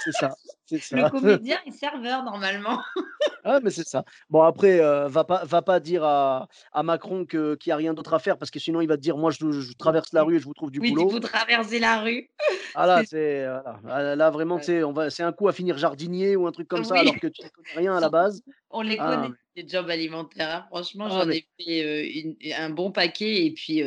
C'est 0.04 0.12
ça. 0.12 0.30
Le 0.70 1.10
comédien 1.10 1.58
est 1.66 1.72
serveur 1.72 2.22
normalement. 2.24 2.80
ah, 3.44 3.60
mais 3.62 3.70
c'est 3.70 3.86
ça. 3.86 4.04
Bon, 4.28 4.42
après, 4.42 4.80
va, 5.08 5.24
pas, 5.24 5.44
va 5.44 5.62
pas 5.62 5.80
dire 5.80 6.04
à, 6.04 6.48
à 6.72 6.82
Macron 6.82 7.24
qu'il 7.24 7.56
n'y 7.66 7.72
a 7.72 7.76
rien 7.76 7.94
d'autre 7.94 8.14
à 8.14 8.18
faire 8.18 8.38
parce 8.38 8.50
que 8.50 8.58
sinon 8.58 8.80
il 8.80 8.88
va 8.88 8.96
te 8.96 9.02
dire 9.02 9.16
Moi, 9.16 9.30
je, 9.30 9.72
traverse 9.74 10.12
la 10.12 10.22
rue 10.22 10.36
et 10.36 10.38
je 10.38 10.44
vous 10.44 10.54
trouve 10.54 10.70
du 10.70 10.80
oui, 10.80 10.90
boulot. 10.90 11.06
Oui, 11.06 11.12
vous 11.12 11.20
traversez 11.20 11.78
la 11.78 12.00
rue. 12.00 12.28
Ah 12.76 12.86
là, 12.86 13.02
c'est, 13.04 13.48
voilà. 13.82 14.14
là 14.14 14.30
vraiment, 14.30 14.60
c'est 14.60 15.22
un 15.22 15.32
coup 15.32 15.48
à 15.48 15.52
finir 15.52 15.76
jardinier 15.76 16.36
ou 16.36 16.46
un 16.46 16.52
truc 16.52 16.68
comme 16.68 16.84
ça 16.84 16.94
alors 17.00 17.18
que 17.18 17.26
tu 17.26 17.42
ne 17.42 17.48
connais 17.48 17.74
rien 17.74 17.96
à 17.96 18.00
la 18.00 18.08
base. 18.08 18.42
On 18.70 18.82
les 18.82 18.96
ah, 19.00 19.16
connaît 19.16 19.34
des 19.56 19.68
jobs 19.68 19.90
alimentaires. 19.90 20.54
Hein. 20.54 20.66
Franchement, 20.70 21.08
ah, 21.10 21.24
j'en 21.24 21.30
ai 21.30 21.44
fait 21.58 22.54
un 22.56 22.70
bon 22.70 22.92
paquet. 22.92 23.44
Et 23.44 23.52
puis, 23.52 23.82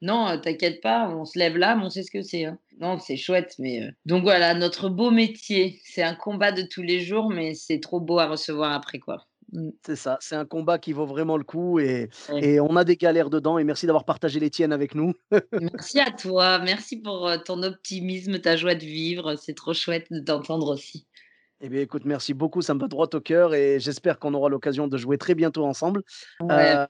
non, 0.00 0.40
t'inquiète 0.40 0.80
pas, 0.80 1.08
on 1.10 1.26
se 1.26 1.38
lève 1.38 1.58
là, 1.58 1.76
mais 1.76 1.84
on 1.84 1.90
sait 1.90 2.02
ce 2.02 2.10
que 2.10 2.22
c'est. 2.22 2.46
Hein. 2.46 2.58
Non, 2.82 2.98
c'est 2.98 3.16
chouette. 3.16 3.54
Mais 3.60 3.94
Donc 4.06 4.24
voilà, 4.24 4.54
notre 4.54 4.88
beau 4.88 5.10
métier. 5.10 5.80
C'est 5.84 6.02
un 6.02 6.16
combat 6.16 6.50
de 6.50 6.62
tous 6.62 6.82
les 6.82 7.00
jours, 7.00 7.30
mais 7.30 7.54
c'est 7.54 7.78
trop 7.78 8.00
beau 8.00 8.18
à 8.18 8.26
recevoir 8.26 8.72
après, 8.72 8.98
quoi. 8.98 9.24
Mmh. 9.52 9.70
C'est 9.86 9.96
ça, 9.96 10.16
c'est 10.20 10.34
un 10.34 10.46
combat 10.46 10.78
qui 10.78 10.92
vaut 10.92 11.04
vraiment 11.04 11.36
le 11.36 11.44
coup 11.44 11.78
et, 11.78 12.08
et 12.34 12.58
on 12.58 12.74
a 12.74 12.84
des 12.84 12.96
galères 12.96 13.28
dedans 13.28 13.58
et 13.58 13.64
merci 13.64 13.84
d'avoir 13.84 14.06
partagé 14.06 14.40
les 14.40 14.48
tiennes 14.48 14.72
avec 14.72 14.94
nous. 14.94 15.12
merci 15.52 16.00
à 16.00 16.10
toi, 16.10 16.58
merci 16.58 16.96
pour 16.96 17.30
ton 17.44 17.62
optimisme, 17.62 18.38
ta 18.38 18.56
joie 18.56 18.74
de 18.74 18.84
vivre, 18.84 19.36
c'est 19.36 19.52
trop 19.52 19.74
chouette 19.74 20.06
de 20.10 20.20
t'entendre 20.20 20.72
aussi. 20.72 21.06
Eh 21.60 21.68
bien, 21.68 21.80
écoute, 21.80 22.06
merci 22.06 22.34
beaucoup, 22.34 22.62
ça 22.62 22.72
me 22.74 22.80
va 22.80 22.88
droit 22.88 23.08
au 23.12 23.20
cœur 23.20 23.54
et 23.54 23.78
j'espère 23.78 24.18
qu'on 24.18 24.32
aura 24.34 24.48
l'occasion 24.48 24.88
de 24.88 24.96
jouer 24.96 25.18
très 25.18 25.34
bientôt 25.34 25.64
ensemble. 25.64 26.02
Euh, 26.50 26.86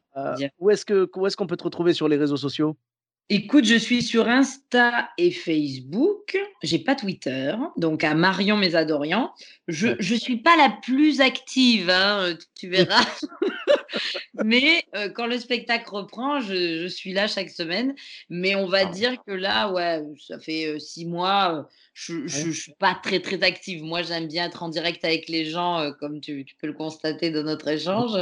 où 0.60 0.70
est-ce 0.70 0.86
que 0.86 1.10
où 1.14 1.26
est-ce 1.26 1.36
qu'on 1.36 1.48
peut 1.48 1.58
te 1.58 1.64
retrouver 1.64 1.92
sur 1.92 2.08
les 2.08 2.16
réseaux 2.16 2.38
sociaux? 2.38 2.76
Écoute, 3.28 3.64
je 3.64 3.76
suis 3.76 4.02
sur 4.02 4.28
Insta 4.28 5.08
et 5.16 5.30
Facebook. 5.30 6.36
J'ai 6.62 6.78
pas 6.78 6.94
Twitter, 6.94 7.54
donc 7.76 8.04
à 8.04 8.14
Marion 8.14 8.56
Mésadorian. 8.56 9.32
Je 9.68 9.88
ne 9.88 10.18
suis 10.18 10.36
pas 10.36 10.56
la 10.56 10.70
plus 10.82 11.20
active, 11.20 11.88
hein, 11.88 12.36
tu 12.54 12.68
verras. 12.68 13.04
Mais 14.44 14.84
euh, 14.94 15.08
quand 15.10 15.26
le 15.26 15.38
spectacle 15.38 15.88
reprend, 15.90 16.40
je, 16.40 16.86
suis 16.86 17.12
là 17.12 17.26
chaque 17.26 17.50
semaine. 17.50 17.94
Mais 18.30 18.54
on 18.54 18.66
va 18.66 18.80
ah. 18.82 18.84
dire 18.86 19.16
que 19.26 19.32
là, 19.32 19.70
ouais, 19.70 20.02
ça 20.26 20.38
fait 20.38 20.66
euh, 20.66 20.78
six 20.78 21.04
mois 21.04 21.68
je 21.94 22.46
ne 22.46 22.52
suis 22.52 22.72
pas 22.78 22.98
très, 23.02 23.20
très 23.20 23.42
active. 23.42 23.82
Moi, 23.82 24.02
j'aime 24.02 24.26
bien 24.26 24.46
être 24.46 24.62
en 24.62 24.70
direct 24.70 25.04
avec 25.04 25.28
les 25.28 25.44
gens, 25.44 25.78
euh, 25.78 25.90
comme 25.92 26.20
tu, 26.20 26.46
peux 26.60 26.66
le 26.66 26.72
constater 26.72 27.30
dans 27.30 27.42
notre 27.42 27.68
échange. 27.68 28.16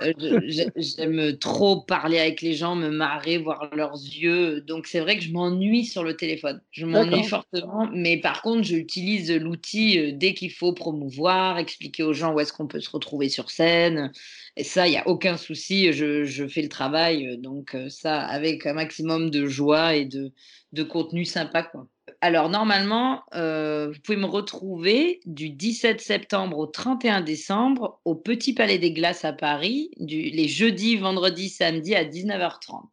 Euh, 0.00 0.40
j'aime 0.76 1.36
trop 1.38 1.82
parler 1.82 2.18
avec 2.18 2.40
les 2.40 2.54
gens, 2.54 2.74
me 2.74 2.88
marrer, 2.88 3.36
voir 3.38 3.68
leurs 3.74 3.94
yeux. 3.94 4.62
Donc, 4.62 4.86
c'est 4.86 5.00
vrai 5.00 5.18
que 5.18 5.24
je 5.24 5.30
m'ennuie 5.30 5.84
sur 5.84 6.04
le 6.04 6.16
téléphone. 6.16 6.60
Je 6.70 6.86
m'ennuie 6.86 7.24
fortement. 7.24 7.88
Mais 7.92 8.16
par 8.16 8.40
contre, 8.40 8.62
j'utilise 8.62 9.30
l'outil 9.30 9.98
euh, 9.98 10.12
dès 10.14 10.32
qu'il 10.32 10.50
faut 10.50 10.72
promouvoir, 10.72 11.58
expliquer 11.58 12.02
aux 12.02 12.14
gens 12.14 12.32
où 12.32 12.40
est-ce 12.40 12.52
qu'on 12.52 12.66
peut 12.66 12.80
se 12.80 12.90
retrouver 12.90 13.28
sur 13.28 13.50
scène. 13.50 14.10
Et 14.56 14.64
ça, 14.64 14.86
il 14.86 14.90
n'y 14.90 14.98
a 14.98 15.08
aucun 15.08 15.36
souci. 15.36 15.92
Je, 15.92 16.24
je, 16.24 16.46
fais 16.46 16.62
le 16.62 16.68
travail. 16.68 17.38
Donc, 17.38 17.76
ça, 17.88 18.20
avec 18.20 18.66
un 18.66 18.74
maximum 18.74 19.30
de 19.30 19.46
joie 19.46 19.94
et 19.94 20.04
de, 20.04 20.32
de 20.72 20.82
contenu 20.82 21.24
sympa. 21.24 21.62
Quoi. 21.62 21.86
Alors, 22.20 22.48
normalement, 22.50 23.24
euh, 23.34 23.90
vous 23.92 24.00
pouvez 24.00 24.18
me 24.18 24.26
retrouver 24.26 25.20
du 25.26 25.50
17 25.50 26.00
septembre 26.00 26.58
au 26.58 26.66
31 26.66 27.20
décembre 27.20 28.00
au 28.04 28.14
Petit 28.14 28.54
Palais 28.54 28.78
des 28.78 28.92
Glaces 28.92 29.24
à 29.24 29.32
Paris, 29.32 29.90
les 29.98 30.48
jeudis, 30.48 30.96
vendredis, 30.96 31.48
samedis 31.48 31.94
à 31.94 32.04
19h30. 32.04 32.84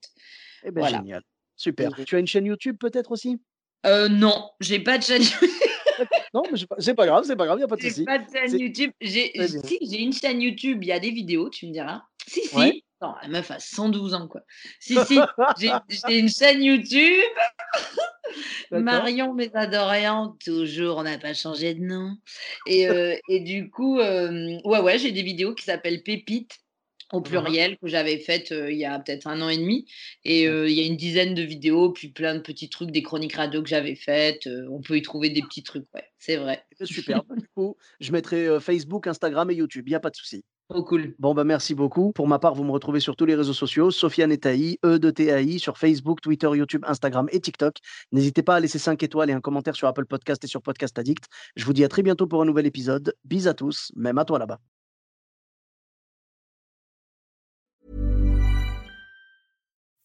Eh 0.64 0.72
bien, 0.72 0.88
génial. 0.88 1.24
Super. 1.56 1.92
Tu 2.06 2.16
as 2.16 2.20
une 2.20 2.28
chaîne 2.28 2.46
YouTube 2.46 2.78
peut-être 2.80 3.12
aussi? 3.12 3.38
Euh, 3.86 4.10
Non, 4.10 4.50
j'ai 4.62 4.80
pas 4.80 4.98
de 4.98 5.04
chaîne 5.04 5.22
YouTube. 5.42 5.50
non, 6.34 6.44
mais 6.52 6.60
c'est 6.80 6.94
pas 6.94 7.06
grave, 7.06 7.24
c'est 7.26 7.36
pas 7.36 7.46
grave, 7.46 7.58
il 7.58 7.62
n'y 7.62 7.66
a 7.66 7.68
pas 7.68 7.76
de 7.76 7.82
souci. 7.82 7.96
J'ai 7.98 8.06
pas 8.06 8.20
de 8.20 8.32
chaîne 8.32 8.60
YouTube. 8.60 8.92
J'ai 9.02 10.02
une 10.02 10.14
chaîne 10.14 10.42
YouTube, 10.42 10.84
il 10.84 10.88
y 10.88 10.92
a 10.92 11.00
des 11.00 11.12
vidéos, 11.12 11.50
tu 11.50 11.68
me 11.68 11.74
diras. 11.74 12.04
Si, 12.28 12.42
si. 12.42 12.84
Non, 13.02 13.14
la 13.22 13.30
meuf 13.30 13.50
a 13.50 13.60
112 13.60 14.14
ans, 14.14 14.28
quoi. 14.28 14.42
Si, 14.80 14.98
si, 15.06 15.20
j'ai 15.58 16.20
une 16.20 16.30
chaîne 16.30 16.62
YouTube. 16.62 17.24
Marion 18.72 19.34
Mésadorian, 19.34 20.36
toujours, 20.44 20.98
on 20.98 21.04
n'a 21.04 21.18
pas 21.18 21.34
changé 21.34 21.74
de 21.74 21.82
nom. 21.82 22.16
Et, 22.68 22.90
euh, 22.90 23.16
et 23.30 23.40
du 23.40 23.70
coup, 23.70 24.00
euh, 24.00 24.60
ouais, 24.66 24.82
ouais, 24.82 25.00
j'ai 25.00 25.12
des 25.12 25.24
vidéos 25.24 25.56
qui 25.56 25.64
s'appellent 25.64 26.04
Pépites 26.04 26.60
au 27.12 27.22
pluriel 27.22 27.78
que 27.78 27.88
j'avais 27.88 28.20
faites 28.20 28.52
euh, 28.52 28.72
il 28.72 28.78
y 28.78 28.86
a 28.86 29.00
peut-être 29.00 29.28
un 29.28 29.42
an 29.42 29.50
et 29.50 29.58
demi. 29.58 29.86
Et 30.24 30.44
il 30.44 30.72
y 30.72 30.82
a 30.82 30.86
une 30.86 30.98
dizaine 30.98 31.34
de 31.34 31.42
vidéos, 31.42 31.92
puis 31.92 32.10
plein 32.10 32.36
de 32.36 32.40
petits 32.40 32.70
trucs, 32.70 32.92
des 32.92 33.04
chroniques 33.04 33.36
radio 33.36 33.62
que 33.62 33.70
j'avais 33.70 33.96
faites. 33.96 34.48
on 34.70 34.82
peut 34.82 34.98
y 34.98 35.02
trouver 35.02 35.30
des 35.30 35.42
petits 35.42 35.64
trucs, 35.64 35.86
ouais, 35.94 36.04
c'est 36.18 36.38
vrai. 36.38 36.64
Super. 36.84 37.24
du 37.38 37.48
coup, 37.56 37.76
je 38.00 38.12
mettrai 38.12 38.60
Facebook, 38.60 39.08
Instagram 39.08 39.50
et 39.52 39.56
YouTube, 39.56 39.88
il 39.88 39.92
n'y 39.92 39.96
a 39.96 40.00
pas 40.00 40.10
de 40.10 40.16
souci. 40.16 40.44
Trop 40.70 40.84
cool. 40.84 41.16
Bon, 41.18 41.34
bah 41.34 41.44
merci 41.44 41.74
beaucoup. 41.74 42.12
Pour 42.12 42.28
ma 42.28 42.38
part, 42.38 42.54
vous 42.54 42.64
me 42.64 42.70
retrouvez 42.70 43.00
sur 43.00 43.16
tous 43.16 43.26
les 43.26 43.34
réseaux 43.34 43.54
sociaux, 43.54 43.90
Sofiane 43.90 44.32
Etaï, 44.32 44.78
E 44.86 45.00
de 45.00 45.10
TAI, 45.10 45.58
sur 45.58 45.80
Facebook, 45.80 46.22
Twitter, 46.22 46.48
YouTube, 46.54 46.84
Instagram 46.86 47.28
et 47.32 47.40
TikTok. 47.40 47.78
N'hésitez 48.12 48.44
pas 48.44 48.56
à 48.56 48.60
laisser 48.60 48.78
5 48.78 49.02
étoiles 49.02 49.32
et 49.32 49.34
un 49.34 49.42
commentaire 49.42 49.76
sur 49.76 49.88
Apple 49.88 50.06
Podcast 50.06 50.44
et 50.44 50.48
sur 50.48 50.62
Podcast 50.62 51.00
Addict. 51.00 51.26
Je 51.56 51.66
vous 51.66 51.74
dis 51.74 51.84
à 51.84 51.88
très 51.88 52.04
bientôt 52.04 52.28
pour 52.28 52.44
un 52.44 52.46
nouvel 52.46 52.68
épisode. 52.68 53.16
Bis 53.26 53.48
à 53.48 53.56
tous, 53.56 53.92
même 53.96 54.20
à 54.20 54.26
toi 54.26 54.38
là-bas. 54.38 54.60